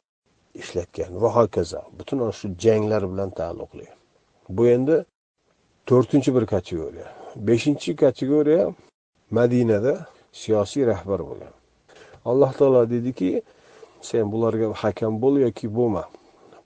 ishlatgan 0.62 1.12
va 1.22 1.30
hokazo. 1.38 1.82
Butun 1.98 2.20
ana 2.24 2.34
shu 2.40 2.48
janglar 2.66 3.04
bilan 3.12 3.30
taalluqli. 3.40 3.88
Bu 4.56 4.68
endi 4.76 4.98
to'rtinchi 5.90 6.36
bir 6.36 6.46
kategoriya. 6.46 7.08
Beshinchi 7.36 7.96
kategoriya 7.96 8.74
madinada 9.32 9.94
siyosiy 10.32 10.86
rahbar 10.92 11.20
bo'lgan. 11.30 11.54
Alloh 12.26 12.52
taolo 12.60 12.90
deydiki 12.90 13.42
sen 14.02 14.32
bularga 14.32 14.68
hakam 14.84 15.14
bo'l 15.24 15.36
yoki 15.46 15.68
bo'lma. 15.78 16.04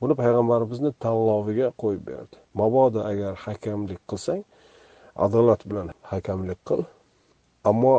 Buni 0.01 0.13
payg'ambarimizni 0.21 0.91
tanloviga 1.03 1.67
qo'yib 1.81 2.03
berdi. 2.09 2.35
Mabodo 2.59 2.99
agar 3.11 3.33
hakamlik 3.45 4.01
qilsang 4.09 4.41
adolat 5.25 5.61
bilan 5.69 5.87
hakamlik 6.11 6.59
qil. 6.69 6.81
Ammo 7.69 7.95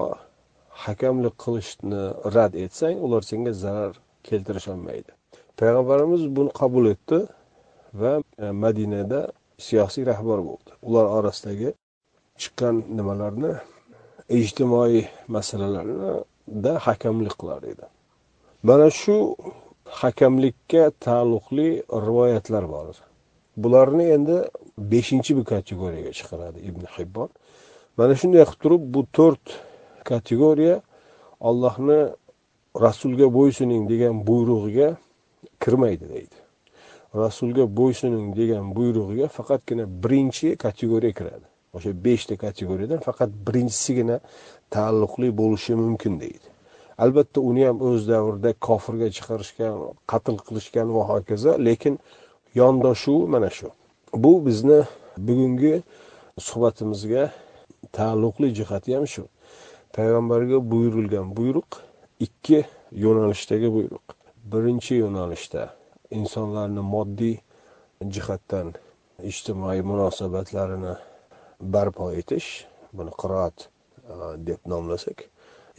hakamlik 0.84 1.34
qilishni 1.44 2.02
rad 2.34 2.52
etsang 2.64 2.96
ular 3.04 3.22
senga 3.30 3.52
zarar 3.62 3.92
keltirisholmaydi. 4.28 5.10
Payg'ambarimiz 5.58 6.22
buni 6.36 6.50
qabul 6.60 6.84
etdi 6.94 7.18
va 8.00 8.12
madinada 8.64 9.20
siyosiy 9.66 10.04
rahbar 10.06 10.38
bo'ldi. 10.48 10.70
Ular 10.88 11.06
orasidagi 11.18 11.70
chiqqan 12.40 12.76
nimalarni 12.98 13.52
ijtimoiy 14.40 15.04
masalalarda 15.34 16.72
hakamlik 16.86 17.34
qilar 17.40 17.62
edi. 17.72 17.86
Mana 18.68 18.88
shu 19.00 19.16
hakamlikka 20.00 20.82
taalluqli 21.04 21.68
rivoyatlar 22.06 22.64
bor 22.74 22.86
bularni 23.62 24.04
endi 24.16 24.36
beshinchi 24.92 25.36
bir 25.38 25.44
kategoriyaga 25.54 26.12
chiqaradi 26.18 26.58
ibn 26.68 26.82
hibbon. 26.94 27.28
Mana 27.98 28.14
shunday 28.20 28.44
qilib 28.44 28.60
turib 28.62 28.82
bu 28.94 29.00
to'rt 29.16 29.44
kategoriya 30.10 30.76
ollohni 31.48 32.00
rasulga 32.84 33.26
bo'ysuning 33.38 33.82
degan 33.92 34.14
buyrug'iga 34.28 34.88
kirmaydi 35.62 36.06
deydi. 36.14 36.37
Rasulga 37.14 37.64
bo'ysuning 37.78 38.36
degan 38.36 38.74
buyrug'iga 38.76 39.28
faqatgina 39.28 39.84
birinchi 40.02 40.56
kategoriya 40.56 41.12
kiradi. 41.12 41.46
O'sha 41.76 41.90
beshta 42.04 42.36
kategoriyadan 42.36 43.00
faqat 43.08 43.30
birinchisigina 43.46 44.20
taalluqli 44.70 45.28
bo'lishi 45.40 45.74
mumkin 45.74 46.20
deydi. 46.20 46.46
Albatta 46.98 47.40
uni 47.40 47.64
ham 47.68 47.78
o'z 47.88 48.08
davrida 48.08 48.50
kofirga 48.66 49.08
chiqarishgan 49.16 49.74
qatl 50.10 50.36
qilishgan 50.46 50.88
va 50.96 51.02
hokazo 51.10 51.52
lekin 51.68 51.98
yondoshuvi 52.60 53.26
mana 53.34 53.50
shu. 53.50 53.68
Bu 54.22 54.32
bizni 54.46 54.80
bugungi 55.26 55.74
suhbatimizga 56.46 57.30
taalluqli 57.96 58.48
jihati 58.58 58.94
ham 58.96 59.06
shu. 59.14 59.24
Payg'ambarga 59.94 60.58
buyurilgan 60.70 61.26
buyruq 61.36 61.70
ikki 62.26 62.58
yo'nalishdagi 63.04 63.68
buyruq. 63.76 64.06
Birinchi 64.52 64.94
yo'nalishda 65.04 65.77
insonlarni 66.10 66.82
moddiy 66.94 67.36
jihatdan 68.14 68.72
ijtimoiy 69.30 69.82
munosabatlarini 69.90 70.94
barpo 71.60 72.10
etish 72.20 72.66
buni 72.92 73.12
qiroat 73.20 73.58
e, 73.66 74.14
deb 74.46 74.60
nomlasak. 74.72 75.24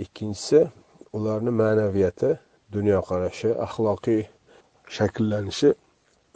Ikkinchisi 0.04 0.68
ularni 1.13 1.52
ma'naviyati 1.62 2.36
dunyoqarashi 2.74 3.50
axloqiy 3.65 4.22
shakllanishi 4.98 5.74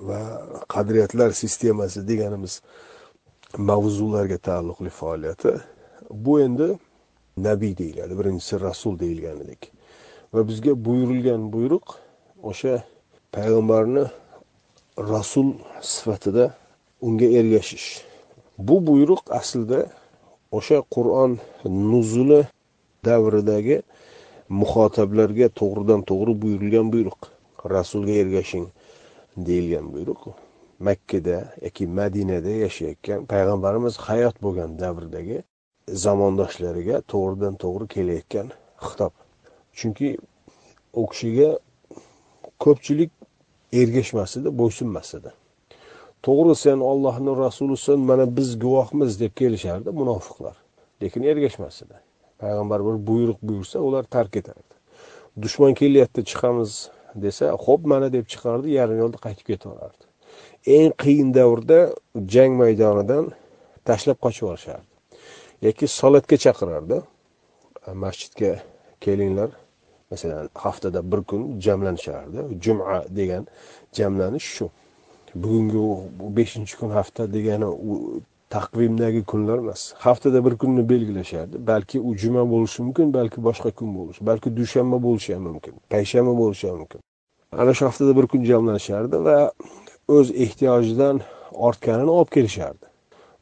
va 0.07 0.19
qadriyatlar 0.73 1.31
sistemasi 1.43 2.07
deganimiz 2.07 2.61
mavzularga 3.57 4.37
taalluqli 4.37 4.89
faoliyati. 4.89 5.53
Bu 6.09 6.39
endi 6.45 6.67
nabiy 7.37 7.77
deyiladi 7.77 8.17
birinchisi 8.19 8.61
rasul 8.61 8.99
deyilganidek. 8.99 9.71
Va 10.33 10.47
bizga 10.47 10.73
buyurilgan 10.85 11.51
buyruq 11.53 11.95
o'sha 12.43 12.83
payg'ambarni 13.33 14.03
rasul 14.97 15.47
sifatida 15.81 16.53
unga 17.01 17.25
ergashish. 17.39 17.87
Bu 18.57 18.75
buyruq 18.87 19.23
aslida 19.39 19.79
o'sha 20.57 20.77
qur'on 20.95 21.31
nuzuli 21.91 22.41
davridagi 23.05 23.77
muxotablarga 24.59 25.47
to'g'ridan 25.59 26.01
to'g'ri 26.09 26.33
buyurilgan 26.41 26.87
buyruq. 26.93 27.21
Rasulga 27.75 28.13
ergashing 28.23 28.67
deyilgan 29.47 29.85
buyruq. 29.93 30.21
Makkada 30.87 31.37
yoki 31.65 31.85
madinada 31.99 32.53
yashayotgan 32.65 33.19
payg'ambarimiz 33.31 33.95
hayot 34.07 34.35
bo'lgan 34.45 34.71
davrdagi 34.83 35.37
zamondoshlariga 36.05 36.95
to'g'ridan 37.11 37.53
to'g'ri 37.63 37.85
kelayotgan 37.95 38.47
xitob. 38.85 39.13
Chunki 39.77 40.09
u 41.01 41.03
kishiga 41.11 41.49
ko'pchilik 42.63 43.11
ergashmasdi 43.81 44.49
bo'ysunmasdi 44.59 45.31
to'g'ri 46.25 46.55
sen 46.55 46.79
ollohni 46.91 47.31
rasulisan 47.45 47.99
mana 48.09 48.25
biz 48.37 48.49
guvohmiz 48.59 49.19
deb 49.19 49.33
kelishardi 49.39 49.89
munofiqlar. 49.89 50.55
Lekin 51.01 51.23
ergashmasdi 51.23 51.95
payg'ambar 52.41 52.79
bir 52.87 52.95
buyruq 53.07 53.39
buyursa 53.47 53.79
ular 53.79 54.03
tark 54.03 54.35
etardi. 54.41 54.73
Dushman 55.41 55.73
kelyapti 55.73 56.21
chiqamiz 56.29 56.71
desa 57.15 57.45
ho'p 57.65 57.81
mana 57.91 58.07
deb 58.13 58.25
chiqardi 58.33 58.69
yarim 58.79 58.97
yo'lda 59.03 59.17
qaytib 59.25 59.45
ketaverardi. 59.51 60.03
Eng 60.75 60.91
qiyin 61.03 61.29
davrda 61.39 61.79
jang 62.33 62.53
maydonidan 62.61 63.25
tashlab 63.87 64.17
qochib 64.25 64.43
yuborishardi 64.43 64.93
yoki 65.65 65.87
solatga 65.99 66.37
chaqirardi. 66.45 66.97
Masjidga 68.03 68.51
kelinglar. 69.01 69.49
Masalan 70.13 70.49
haftada 70.65 70.99
bir 71.11 71.21
kun 71.29 71.41
jamlanishardi. 71.65 72.39
Juma 72.63 73.03
degan 73.19 73.43
jamlanish 73.97 74.47
shu. 74.55 74.69
Bugungi 75.35 75.79
beshinchi 76.37 76.73
kun 76.79 76.89
hafta 76.99 77.21
degani 77.33 77.67
u 77.89 77.93
taqvimdagi 78.55 79.21
kunlar 79.31 79.57
emas. 79.63 79.81
Haftada 80.07 80.45
bir 80.45 80.53
kunni 80.61 80.89
belgilashardi. 80.89 81.55
Balki 81.67 81.97
u 82.07 82.09
juma 82.21 82.43
bo'lishi 82.53 82.79
mumkin 82.85 83.13
balki 83.17 83.39
boshqa 83.47 83.71
kun 83.79 83.89
bo'lishi 83.97 84.21
balki 84.29 84.49
dushanba 84.57 84.97
bo'lishi 85.07 85.33
ham 85.35 85.43
mumkin 85.49 85.73
payshanba 85.93 86.33
bo'lishi 86.41 86.65
ham 86.69 86.77
mumkin. 86.81 87.01
Ana 87.61 87.73
shu 87.77 87.85
haftada 87.85 88.11
bir 88.17 88.25
kun 88.31 88.41
jamlanishardi 88.49 89.17
va 89.27 89.37
o'z 90.15 90.27
ehtiyojidan 90.45 91.21
ortganini 91.67 92.11
olib 92.17 92.31
kelishardi. 92.35 92.85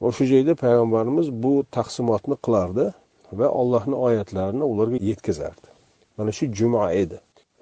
O'sha 0.08 0.26
joyda 0.32 0.54
payg'ambarimiz 0.64 1.28
bu 1.44 1.54
taqsimotni 1.78 2.36
qilardi 2.46 2.86
va 3.40 3.48
allohni 3.62 3.96
oyatlarini 4.08 4.64
ularga 4.64 4.98
yetkazardi. 5.10 5.71
Mana 6.22 6.32
shu 6.32 6.46
juma 6.54 6.92
edi. 6.92 7.18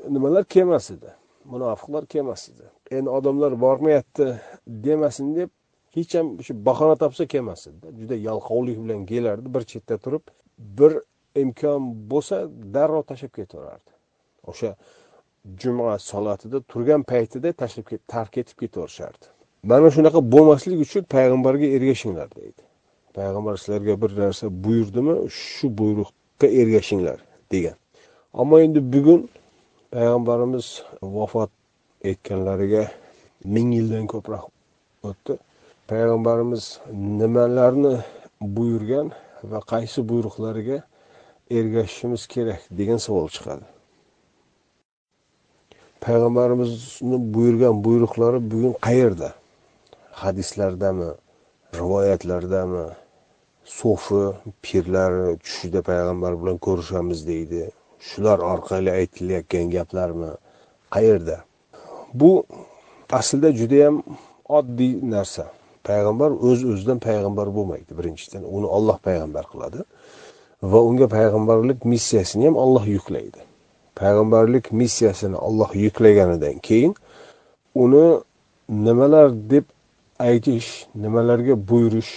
Nimalar 0.10 0.43
kelmas 0.43 0.91
edi? 0.91 1.10
Munofiqlar 1.51 2.05
kelmas 2.05 2.49
edi. 2.49 2.66
Endi 2.91 3.10
odamlar 3.10 3.62
bormayapti 3.62 4.26
demasin 4.68 5.36
deb 5.36 5.49
hech 5.95 6.16
ham 6.18 6.28
shu 6.45 6.53
bahona 6.66 6.95
topsa 6.95 7.26
kelmas 7.34 7.68
edi. 7.68 7.86
Juda 7.99 8.16
yalqovlik 8.16 8.78
bilan 8.84 9.05
kelardi. 9.12 9.53
Bir 9.55 9.64
chetda 9.72 9.97
turib 10.03 10.26
bir 10.80 10.91
imkon 11.43 11.82
bo'lsa 12.12 12.36
darrov 12.76 13.03
tashlab 13.10 13.34
ketaverardi. 13.39 13.91
O'sha 14.51 14.76
juma 15.62 15.99
solatida 16.12 16.62
turgan 16.72 17.03
paytida 17.12 17.53
tashlab 17.62 17.86
tark 18.14 18.38
etib 18.41 18.57
ketaverishardi. 18.64 19.26
Mana 19.64 19.88
shunaqa 19.95 20.20
bo'lmaslik 20.34 20.80
uchun 20.86 21.03
payg'ambarga 21.16 21.68
ergashinglar 21.78 22.30
deydi. 22.39 22.62
Payg'ambar 23.18 23.57
sizlarga 23.62 24.01
bir 24.01 24.12
narsa 24.24 24.45
buyurdimi? 24.64 25.16
Shu 25.30 25.68
buyruqqa 25.80 26.47
ergashinglar 26.62 27.20
degan. 27.51 27.78
Ammo 28.34 28.59
endi 28.59 28.80
bugun 28.93 29.30
payg'ambarimiz 29.91 30.84
vafot 31.01 31.49
etganlariga 32.03 32.84
ming 33.53 33.73
yildan 33.77 34.05
ko'proq 34.13 34.45
o'tdi. 35.09 35.34
Payg'ambarimiz 35.89 36.63
nimalarni 37.19 37.93
buyurgan 38.41 39.07
va 39.51 39.59
qaysi 39.71 39.99
buyruqlariga 40.09 40.77
ergashishimiz 41.57 42.27
kerak 42.34 42.61
degan 42.80 42.99
savol 43.05 43.27
chiqadi. 43.36 43.65
Payg'ambarimizni 46.05 47.17
buyurgan 47.34 47.84
buyruqlari 47.86 48.39
bugun 48.51 48.73
qayerda? 48.88 49.30
Hadislardami 50.21 51.09
rivoyatlardami? 51.80 52.86
So'fi 53.80 54.23
pirlari 54.63 55.38
tushida 55.43 55.82
payg'ambar 55.89 56.34
bilan 56.41 56.57
ko'rishamiz 56.65 57.27
deydi. 57.27 57.63
Shular 58.08 58.39
orqali 58.39 58.91
aytilayotgan 58.91 59.70
gaplarmi? 59.76 60.32
Qayerda? 60.95 61.38
Bu 62.14 62.43
aslida 63.12 63.52
judayam 63.52 64.04
oddiy 64.50 64.93
narsa. 65.16 65.45
Payg'ambar 65.84 66.32
o'z 66.32 66.64
öz 66.64 66.74
o'zidan 66.74 67.00
payg'ambar 67.00 67.47
bo'lmaydi 67.58 67.91
birinchidan. 68.00 68.43
Uni 68.56 68.68
olloh 68.78 68.97
payg'ambar 69.08 69.43
qiladi 69.52 69.80
va 70.72 70.80
unga 70.89 71.08
payg'ambarlik 71.08 71.86
missiyasini 71.86 72.45
ham 72.45 72.56
olloh 72.64 72.86
yuklaydi. 72.88 73.41
Payg'ambarlik 73.95 74.72
missiyasini 74.72 75.38
olloh 75.47 75.72
yuklaganidan 75.86 76.58
keyin 76.68 76.93
uni 77.84 78.06
nimalar 78.70 79.28
deb 79.50 79.66
aytish 80.20 80.70
nimalarga 80.95 81.56
buyurish 81.70 82.12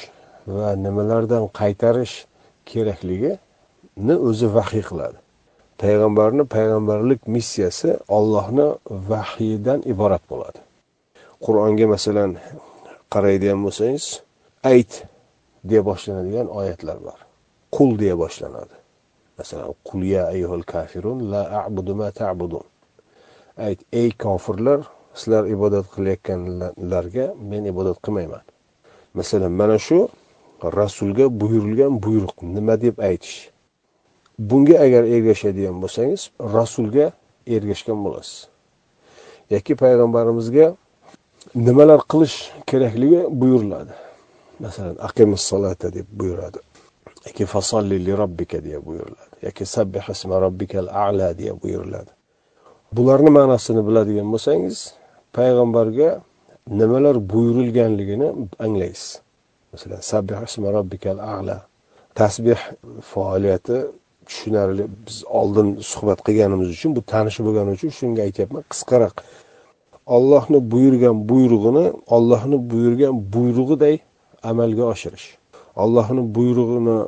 va 0.46 0.68
nimalardan 0.76 1.44
qaytarish 1.60 2.14
kerakligini 2.70 4.14
o'zi 4.28 4.46
vahiy 4.54 4.84
qiladi. 4.90 5.21
Payg'ambarni 5.82 6.44
payg'ambarlik 6.56 7.20
missiyasi 7.34 7.90
ollohni 8.16 8.66
vahiydan 9.10 9.80
iborat 9.92 10.22
bo'ladi. 10.30 10.60
Qur'onga 11.44 11.86
masalan 11.94 12.30
qaraydigan 13.14 13.58
bo'lsangiz 13.66 14.04
ayt 14.72 14.92
deya 15.68 15.82
boshlanadigan 15.90 16.48
oyatlar 16.58 16.98
bor. 17.06 17.18
Qul 17.74 17.90
deya 18.02 18.14
boshlanadi. 18.22 18.76
Masalan 19.38 19.74
qul 19.88 20.00
ya 20.14 20.22
ayyuhal 20.32 20.64
kafirun 20.72 21.18
la 21.32 21.42
a'budu 21.60 21.92
ma 22.00 22.08
ta'budun. 22.20 22.64
Ayt 23.66 23.80
ey 24.00 24.10
kofirlar 24.24 24.80
sizlar 25.18 25.44
ibodat 25.54 25.86
qilayotganlarga 25.94 27.26
men 27.50 27.62
ibodat 27.72 27.98
qilmayman. 28.04 28.44
Masalan 29.18 29.52
mana 29.60 29.78
shu 29.86 29.98
rasulga 30.78 31.26
buyurilgan 31.40 31.92
buyruq 32.04 32.36
nima 32.54 32.74
deb 32.84 32.96
aytish? 33.08 33.51
Bunga 34.38 34.76
agar 34.84 35.04
ergashadigan 35.04 35.76
bo'lsangiz 35.82 36.30
rasulga 36.40 37.12
ergashgan 37.46 37.98
bo'lasiz. 38.04 38.48
Yoki 39.50 39.72
payg'ambarimizga 39.82 40.66
nimalar 41.54 42.00
qilish 42.12 42.36
kerakligi 42.66 43.20
buyuriladi. 43.40 43.94
Masalan 44.60 44.96
aqimus 45.08 45.42
solata 45.50 45.88
deb 45.96 46.06
buyuradi. 46.20 46.58
Yoki 47.26 47.44
fasolli 47.46 48.04
li 48.06 48.12
robbika 48.22 48.64
deya 48.64 48.86
buyuriladi. 48.86 49.34
Yoki 49.46 49.64
sabbih 49.66 50.04
isma 50.14 50.40
robbikal 50.40 50.86
a'la 50.88 51.38
deya 51.38 51.62
buyuriladi. 51.62 52.10
Bularni 52.92 53.30
ma'nosini 53.38 53.82
biladigan 53.88 54.28
bo'lsangiz 54.34 54.76
payg'ambarga 55.36 56.10
nimalar 56.80 57.16
buyurilganligini 57.32 58.28
anglaysiz. 58.64 59.20
Masalan 59.72 60.00
sabbih 60.12 60.38
isma 60.48 60.68
robbikal 60.76 61.18
a'la 61.18 61.56
tasbeh 62.14 62.60
faoliyati 63.10 63.76
tushunarli 64.28 64.84
biz 65.06 65.16
oldin 65.40 65.68
suhbat 65.92 66.20
qilganimiz 66.26 66.68
uchun 66.76 66.90
bu 66.96 67.02
tanish 67.12 67.38
bo'lgani 67.46 67.70
uchun 67.76 67.90
shunga 67.98 68.20
aytyapman. 68.28 68.62
Qisqaroq 68.72 69.16
ollohni 70.16 70.58
buyurgan 70.72 71.16
buyrug'ini 71.30 71.84
ollohni 72.16 72.58
buyurgan 72.70 73.14
buyrug'iday 73.34 73.96
amalga 74.50 74.84
oshirish. 74.92 75.26
Ollohni 75.82 76.22
buyrug'ini 76.36 76.98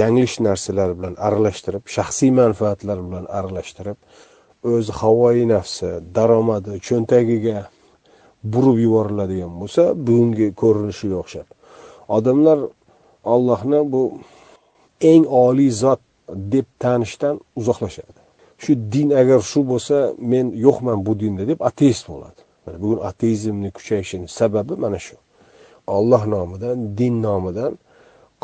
yanglish 0.00 0.36
narsalar 0.46 0.90
bilan 0.98 1.14
aralashtirib 1.26 1.84
shaxsiy 1.96 2.30
manfaatlar 2.40 2.98
bilan 3.06 3.24
aralashtirib 3.38 3.98
o'z 4.72 4.86
havoyi 5.00 5.44
nafsi 5.54 5.88
daromadi 6.16 6.72
cho'ntagiga 6.88 7.58
burib 8.52 8.78
yuboriladigan 8.86 9.52
bo'lsa 9.60 9.82
bugungi 10.06 10.46
ko'rinishiga 10.62 11.16
o'xshab. 11.22 11.48
Odamlar 12.16 12.58
ollohni 13.34 13.80
bu 13.92 14.02
eng 15.12 15.24
oliy 15.44 15.70
zot 15.82 16.00
deb 16.28 16.66
tanishdan 16.78 17.40
uzoqlashadi. 17.56 18.20
Shu 18.58 18.72
din 18.92 19.10
agar 19.10 19.40
shu 19.40 19.60
bo'lsa 19.72 19.96
men 20.32 20.46
yo'qman 20.66 20.98
bu 21.06 21.12
dinda 21.20 21.42
deb 21.50 21.58
ateist 21.70 22.04
bo'ladi. 22.08 22.40
Mana 22.66 22.76
bugun 22.82 23.00
ateizmni 23.10 23.70
kuchayishini 23.76 24.28
sababi 24.28 24.74
mana 24.84 24.98
shu. 24.98 25.16
Olloh 25.86 26.22
nomidan 26.34 26.78
din 26.98 27.14
nomidan 27.22 27.72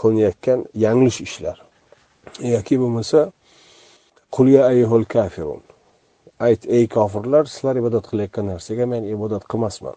qilinayotgan 0.01 0.59
yanglish 0.85 1.21
ishlar. 1.27 1.59
Yoki 2.55 2.75
bo'lmasa 2.83 3.21
qulya 4.31 4.61
ayyuhul 4.71 5.05
kafirun 5.05 5.63
ayt 6.41 6.67
ey 6.69 6.89
kofirlar 6.89 7.45
sizlar 7.45 7.77
ibodat 7.77 8.05
qilayotgan 8.11 8.47
narsaga 8.53 8.87
men 8.87 9.03
ibodat 9.15 9.45
qilmasman 9.51 9.97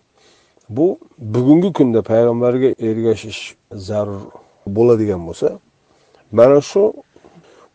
bu 0.69 0.87
bugungi 1.35 1.73
kunda 1.73 2.01
payg'ambarga 2.11 2.69
ergashish 2.89 3.41
zarur 3.87 4.21
bo'ladigan 4.77 5.21
bo'lsa 5.27 5.49
mana 6.31 6.61
shu 6.61 6.83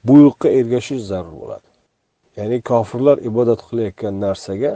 buyruqqa 0.07 0.49
ergashish 0.59 1.03
zarur 1.11 1.35
bo'ladi. 1.43 1.69
Ya'ni 2.39 2.59
kofirlar 2.71 3.19
ibodat 3.31 3.61
qilayotgan 3.69 4.15
narsaga 4.25 4.73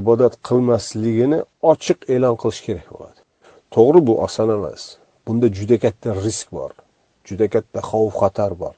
ibodat 0.00 0.34
qilmasligini 0.48 1.38
ochiq 1.72 1.98
e'lon 2.14 2.36
qilish 2.42 2.60
kerak 2.66 2.88
bo'ladi. 2.94 3.20
To'g'ri 3.74 4.00
bu 4.08 4.14
oson 4.26 4.48
emas. 4.58 4.82
Bunda 5.26 5.46
juda 5.58 5.76
katta 5.84 6.08
risk 6.24 6.46
bor. 6.58 6.72
Juda 7.28 7.46
katta 7.54 7.80
xavf 7.90 8.12
xatar 8.20 8.52
bor. 8.62 8.74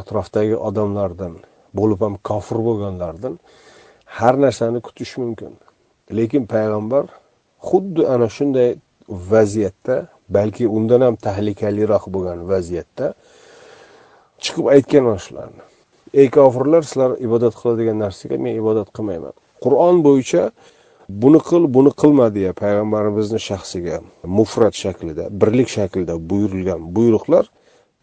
Atrofdagi 0.00 0.56
odamlardan 0.68 1.34
bo'lib 1.78 2.00
ham 2.04 2.14
kofir 2.28 2.58
bo'lganlardan 2.68 3.34
har 4.18 4.34
narsani 4.44 4.80
kutish 4.86 5.12
mumkin. 5.22 5.52
Lekin 6.18 6.44
payg'ambar 6.52 7.04
xuddi 7.68 8.02
ana 8.14 8.28
shunday 8.36 8.70
vaziyatda 9.32 9.96
balki 10.36 10.64
undan 10.76 11.00
ham 11.06 11.16
tahlikaliroq 11.26 12.04
bo'lgan 12.14 12.38
vaziyatda 12.52 13.06
chiqib 14.44 14.66
aytgan 14.74 15.02
mana 15.08 15.20
shularni 15.26 15.62
ey 16.20 16.28
kofirlar 16.36 16.82
sizlar 16.82 17.10
ibodat 17.26 17.54
qiladigan 17.60 17.98
narsaga 18.04 18.36
men 18.44 18.54
ibodat 18.62 18.88
qilmayman. 18.96 19.34
Qur'on 19.64 19.96
bo'yicha 20.06 20.42
buni 21.22 21.40
qil 21.48 21.62
buni 21.76 21.92
qilma 22.02 22.26
deya 22.36 22.52
payg'ambarimizni 22.62 23.40
shaxsiga 23.48 23.96
mufrat 24.38 24.74
shaklida 24.82 25.24
birlik 25.40 25.68
shaklida 25.76 26.14
buyurilgan 26.30 26.80
buyruqlar 26.96 27.44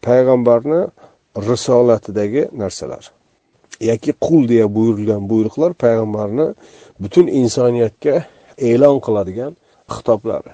payg'ambarni 0.06 0.80
risolatidagi 1.48 2.42
narsalar. 2.62 3.04
Yoki 3.90 4.12
qul 4.26 4.42
deya 4.52 4.66
buyurilgan 4.76 5.22
buyruqlar 5.30 5.70
payg'ambarni 5.84 6.46
butun 7.02 7.26
insoniyatga 7.40 8.14
e'lon 8.70 8.96
qiladigan 9.06 9.52
xitoblari. 9.94 10.52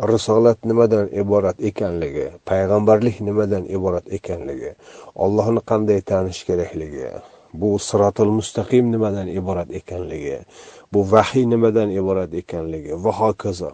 Risolat 0.00 0.64
nimadan 0.64 1.08
iborat 1.12 1.60
ekanligi 1.60 2.30
payg'ambarlik 2.48 3.20
nimadan 3.20 3.64
iborat 3.76 4.06
ekanligi 4.08 4.72
ollohni 5.14 5.60
qanday 5.70 6.00
tanish 6.00 6.44
kerakligi 6.48 7.10
bu 7.52 7.78
sirotil 7.78 8.32
mustaqim 8.38 8.90
nimadan 8.92 9.28
iborat 9.28 9.70
ekanligi 9.70 10.38
bu 10.92 11.00
vahiy 11.12 11.46
nimadan 11.50 11.90
iborat 11.90 12.34
ekanligi 12.34 13.04
va 13.04 13.12
hokazo. 13.12 13.72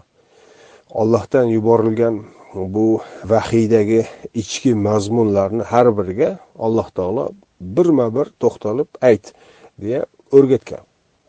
Ollohdan 0.90 1.46
yuborilgan 1.56 2.24
bu 2.54 3.00
vahiydagi 3.24 4.06
ichki 4.34 4.74
mazmunlarni 4.74 5.62
har 5.62 5.86
biriga 5.98 6.38
alloh 6.58 6.88
taolo 6.96 7.24
birma 7.60 8.06
bir 8.16 8.26
to'xtalib 8.40 8.88
ayt 9.02 9.34
deya 9.82 10.06
o'rgatgan. 10.32 10.84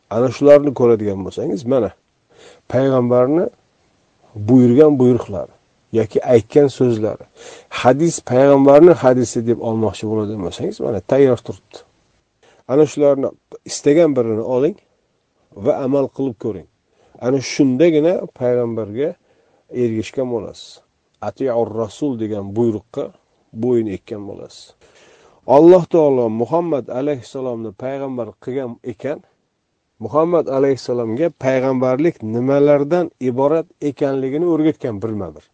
Ana 0.09 0.29
shularni 0.35 0.71
ko'radigan 0.79 1.19
bo'lsangiz 1.25 1.65
mana 1.65 1.91
payg'ambarni 2.71 3.45
buyurgan 4.35 4.99
buyruqlari 4.99 5.53
yoki 5.99 6.19
aytgan 6.33 6.67
so'zlari 6.67 7.25
hadis 7.69 8.15
payg'ambarni 8.31 8.93
hadisi 9.03 9.47
deb 9.47 9.59
olmoqchi 9.69 10.05
bo'ladigan 10.11 10.41
bo'lsangiz 10.47 10.79
mana 10.85 10.99
tayyor 11.11 11.37
turibdi. 11.47 11.77
Ana 12.67 12.85
shularni 12.91 13.29
istagan 13.69 14.15
birini 14.17 14.43
oling 14.55 14.77
va 15.65 15.73
amal 15.85 16.05
qilib 16.15 16.35
ko'ring. 16.43 16.67
Ana 17.25 17.39
shundagina 17.53 18.13
payg'ambarga 18.39 19.09
ergashgan 19.83 20.27
bo'lasiz. 20.35 20.69
Atiur 21.27 21.69
rasul 21.83 22.11
degan 22.23 22.45
buyruqqa 22.57 23.03
bo'yin 23.63 23.87
ekkan 23.97 24.21
bo'lasiz. 24.29 24.63
Alloh 25.57 25.83
taolo 25.93 26.25
muhammad 26.41 26.85
alayhissalomni 26.99 27.71
payg'ambar 27.83 28.27
qilgan 28.43 28.71
ekan 28.93 29.19
muhammad 29.99 30.47
alayhissalomga 30.47 31.27
payg'ambarlik 31.29 32.15
nimalardan 32.23 33.11
iborat 33.19 33.67
ekanligini 33.81 34.45
o'rgatgan 34.53 35.01
birma 35.01 35.35
bir 35.35 35.45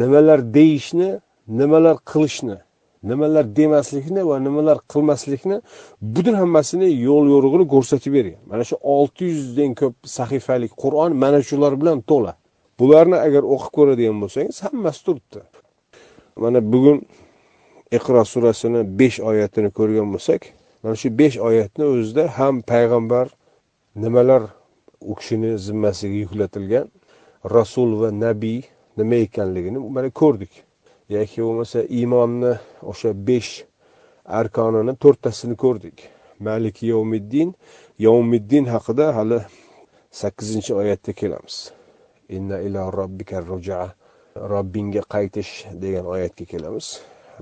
nimalar 0.00 0.54
deyishni 0.54 1.10
nimalar 1.60 1.96
qilishni 2.10 2.56
nimalar 3.02 3.56
demaslikni 3.56 4.26
va 4.28 4.36
nimalar 4.46 4.78
qilmaslikni 4.92 5.60
butun 6.14 6.34
hammasini 6.42 6.88
yo'l 7.06 7.26
yo'rig'ini 7.34 7.66
ko'rsatib 7.74 8.12
bergan. 8.16 8.40
Mana 8.50 8.64
shu 8.68 8.76
olti 8.94 9.24
yuzdan 9.32 9.72
ko'p 9.80 9.94
sahifalik 10.16 10.72
qur'on 10.82 11.16
mana 11.22 11.40
shular 11.48 11.72
bilan 11.80 11.98
to'la. 12.10 12.32
Bularni 12.80 13.16
agar 13.26 13.42
o'qib 13.54 13.72
ko'radigan 13.78 14.16
bo'lsangiz 14.22 14.56
hammasi 14.66 15.00
turibdi. 15.06 15.40
Mana 16.42 16.58
bugun 16.72 16.98
iqro 17.96 18.24
surasini 18.32 18.80
besh 19.00 19.18
oyatini 19.30 19.70
ko'rgan 19.78 20.08
bo'lsak 20.14 20.42
mana 20.82 20.96
shu 21.02 21.08
besh 21.20 21.36
oyatni 21.48 21.84
o'zida 21.94 22.24
ham 22.38 22.54
payg'ambar 22.72 23.26
nimalar 24.02 24.42
u 25.00 25.14
kishini 25.14 25.58
zimmasiga 25.58 26.16
yuklatilgan? 26.24 26.88
Rasul 27.56 27.90
va 28.00 28.10
nabiy 28.10 28.62
nima 28.96 29.16
ekanligini 29.26 29.78
mana 29.96 30.10
ko'rdik. 30.20 30.52
Yoki 31.08 31.42
bo'lmasa 31.42 31.82
iymonni 31.98 32.52
o'sha 32.90 33.12
besh 33.26 33.52
arkonini 34.38 34.94
to'rttasini 35.02 35.56
ko'rdik. 35.64 35.96
Maliki 36.46 36.86
yovmiddin 36.92 37.54
yovmiddin 38.06 38.64
haqida 38.74 39.12
hali 39.16 39.40
sakkizinchi 40.20 40.74
oyatda 40.74 41.12
kelamiz. 41.12 41.56
Inna 42.36 42.60
ila 42.66 42.90
robbika 42.90 43.40
rujaa 43.40 43.88
robbingga 44.52 45.02
qaytish 45.14 45.52
degan 45.82 46.06
oyatga 46.14 46.44
kelamiz. 46.52 46.86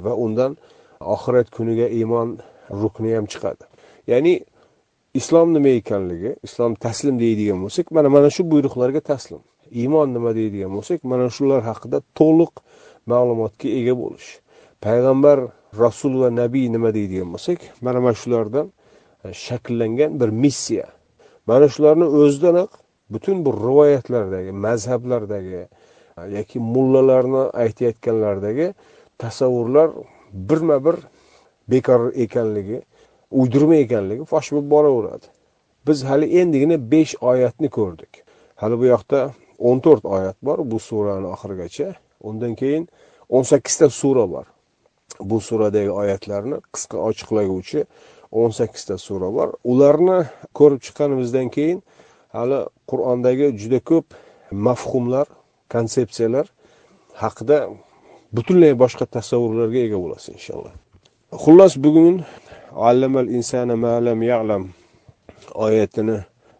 Va 0.04 0.14
undan 0.14 0.56
oxirat 1.00 1.50
kuniga 1.50 1.86
iymon 1.98 2.38
rukni 2.70 3.14
ham 3.14 3.26
chiqadi. 3.26 3.64
Ya'ni 4.10 4.34
islom 5.18 5.52
nima 5.56 5.70
ekanligi 5.80 6.30
islom 6.46 6.72
taslim 6.84 7.16
deydigan 7.22 7.58
bo'lsak 7.64 7.86
mana 7.96 8.08
mana 8.16 8.28
shu 8.36 8.42
buyruqlarga 8.52 9.00
taslim. 9.10 9.42
Iymon 9.80 10.08
nima 10.16 10.30
deydigan 10.38 10.72
bo'lsak 10.76 11.04
mana 11.10 11.26
shular 11.36 11.60
haqida 11.70 11.98
to'liq 12.18 12.52
ma'lumotga 13.12 13.68
ega 13.78 13.94
bo'lish. 14.02 14.28
Payg'ambar 14.84 15.38
rasul 15.82 16.14
va 16.22 16.28
nabiy 16.40 16.66
nima 16.74 16.90
deydigan 16.98 17.28
bo'lsak 17.34 17.58
mana 17.84 17.98
mana 18.04 18.16
shulardan 18.22 18.66
e, 19.24 19.28
shakllangan 19.46 20.20
bir 20.20 20.30
missiya. 20.42 20.86
Mana 21.50 21.66
shularni 21.74 22.06
o'zidanoq 22.20 22.70
butun 23.12 23.36
bu 23.44 23.50
rivoyatlardagi 23.66 24.52
mazhablardagi 24.66 25.62
e, 25.64 25.68
yoki 26.36 26.58
mullalarni 26.74 27.42
aytayotganlaridagi 27.62 28.66
tasavvurlar 29.22 29.88
birma 30.48 30.78
bir 30.86 30.96
bekor 31.70 32.00
ekanligi 32.24 32.78
uydirma 33.30 33.76
ekanligi 33.84 34.24
fosh 34.24 34.52
bo'lib 34.52 34.70
boraveradi. 34.70 35.26
Biz 35.86 36.04
hali 36.04 36.26
endigina 36.40 36.76
besh 36.92 37.14
oyatni 37.20 37.68
ko'rdik. 37.78 38.22
Hali 38.60 38.78
bu 38.80 38.84
yoqda 38.94 39.20
o'n 39.58 39.80
to'rt 39.84 40.04
oyat 40.04 40.36
bor 40.42 40.58
bu 40.70 40.78
surani 40.78 41.26
oxirigacha. 41.34 41.94
Undan 42.28 42.54
keyin 42.54 42.88
o'n 43.28 43.42
sakkizta 43.42 43.88
sura 43.90 44.26
bor. 44.30 44.46
Bu 45.20 45.40
suradagi 45.40 45.90
oyatlarni 45.90 46.60
qisqa 46.74 46.98
ochiqlaguvchi 47.08 47.84
o'n 48.32 48.50
sakkizta 48.58 48.98
sura 48.98 49.32
bor. 49.36 49.48
Ularni 49.64 50.18
ko'rib 50.58 50.80
chiqqanimizdan 50.86 51.48
keyin 51.56 51.82
hali 52.36 52.60
qur'ondagi 52.90 53.52
juda 53.60 53.80
ko'p 53.90 54.06
mafhumlar 54.50 55.26
konsepsiyalar 55.74 56.46
haqida 57.22 57.58
butunlay 58.36 58.72
boshqa 58.82 59.04
tasavvurlarga 59.16 59.80
ega 59.86 59.98
bo'lasiz 60.04 60.30
inshaalloh. 60.38 60.74
Xullas 61.44 61.74
bugun 61.84 62.14
allamal 62.72 63.28
insana 63.28 63.76
malam 63.76 64.22
ya'lam 64.22 64.68
oyatini 65.54 66.18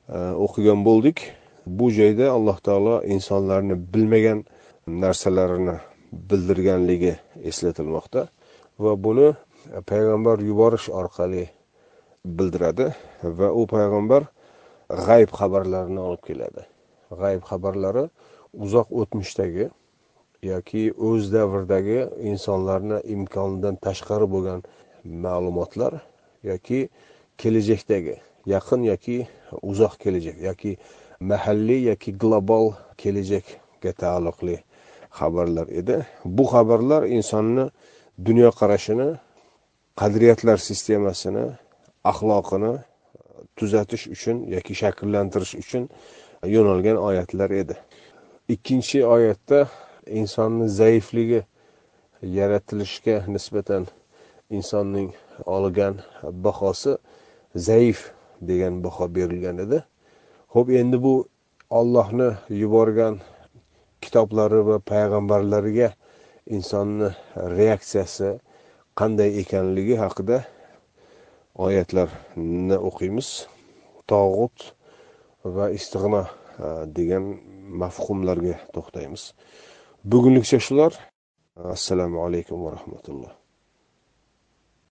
e, 0.09 0.19
o'qigan 0.45 0.85
bo'ldik. 0.85 1.19
Bu 1.67 1.91
joyda 1.91 2.31
alloh 2.37 2.57
taolo 2.67 3.03
insonlarni 3.05 3.77
bilmagan 3.93 4.45
narsalarini 4.87 5.77
bildirganligi 6.13 7.15
eslatilmoqda 7.51 8.29
va 8.79 8.93
buni 9.05 9.29
payg'ambar 9.91 10.41
yuborish 10.51 10.89
orqali 11.01 11.45
bildiradi 12.25 12.87
va 13.39 13.49
u 13.61 13.67
payg'ambar 13.75 14.23
g'ayb 15.07 15.31
xabarlarini 15.39 16.01
olib 16.09 16.23
keladi. 16.29 16.63
G'ayb 17.21 17.43
xabarlari 17.51 18.05
uzoq 18.65 18.89
o'tmishdagi 19.01 19.69
yoki 20.43 20.83
o'z 21.09 21.33
davridagi 21.33 21.99
insonlarni 22.31 22.99
imkonidan 23.15 23.77
tashqari 23.87 24.27
bo'lgan 24.35 24.61
ma'lumotlar 25.25 25.93
yoki 26.51 26.89
kelajakdagi 27.39 28.17
yaqin 28.55 28.83
yoki 28.93 29.17
uzoq 29.63 29.95
kelajak 30.03 30.37
yoki 30.49 30.77
mahalliy 31.21 31.83
yoki 31.91 32.11
global 32.23 32.73
kelajakka 33.01 33.93
taalluqli 34.03 34.57
xabarlar 35.19 35.67
edi. 35.81 36.07
Bu 36.25 36.45
xabarlar 36.53 37.03
insonni 37.17 37.65
dunyoqarashini 38.27 39.09
qadriyatlar 40.01 40.59
sistemasini 40.69 41.45
axloqini 42.11 42.73
tuzatish 43.57 44.05
uchun 44.15 44.37
yoki 44.55 44.75
shakllantirish 44.81 45.55
uchun 45.63 45.85
yo'nalgan 46.55 46.97
oyatlar 47.09 47.51
edi. 47.63 47.77
Ikkinchi 48.55 48.99
oyatda 49.15 49.69
insonni 50.21 50.67
zaifligi 50.81 51.41
yaratilishga 52.23 53.17
nisbatan 53.35 53.87
insonning 54.51 55.11
olgan 55.46 56.01
bahosi 56.44 56.96
zaif 57.55 58.12
degan 58.40 58.82
baho 58.84 59.09
berilgan 59.14 59.59
edi. 59.64 59.82
Ho'p 60.55 60.70
endi 60.80 61.03
bu 61.03 61.14
ollohni 61.70 62.30
yuborgan 62.62 63.20
kitoblari 64.01 64.61
va 64.68 64.78
payg'ambarlariga 64.90 65.88
insonni 66.57 67.11
reaksiyasi 67.59 68.30
qanday 69.01 69.30
ekanligi 69.42 69.96
haqida 70.05 70.38
oyatlarni 71.66 72.76
o'qiymiz. 72.88 73.28
Tog'ut 74.11 74.72
va 75.57 75.68
istig'no 75.78 76.22
e, 76.24 76.68
degan 76.96 77.24
mafhumlarga 77.82 78.57
to'xtaymiz. 78.74 79.22
Bugunlikcha 80.05 80.59
shular. 80.66 80.92
Assalomu 81.76 82.24
alaykum 82.26 82.64
va 82.64 82.70
rahmatulloh. 82.78 83.32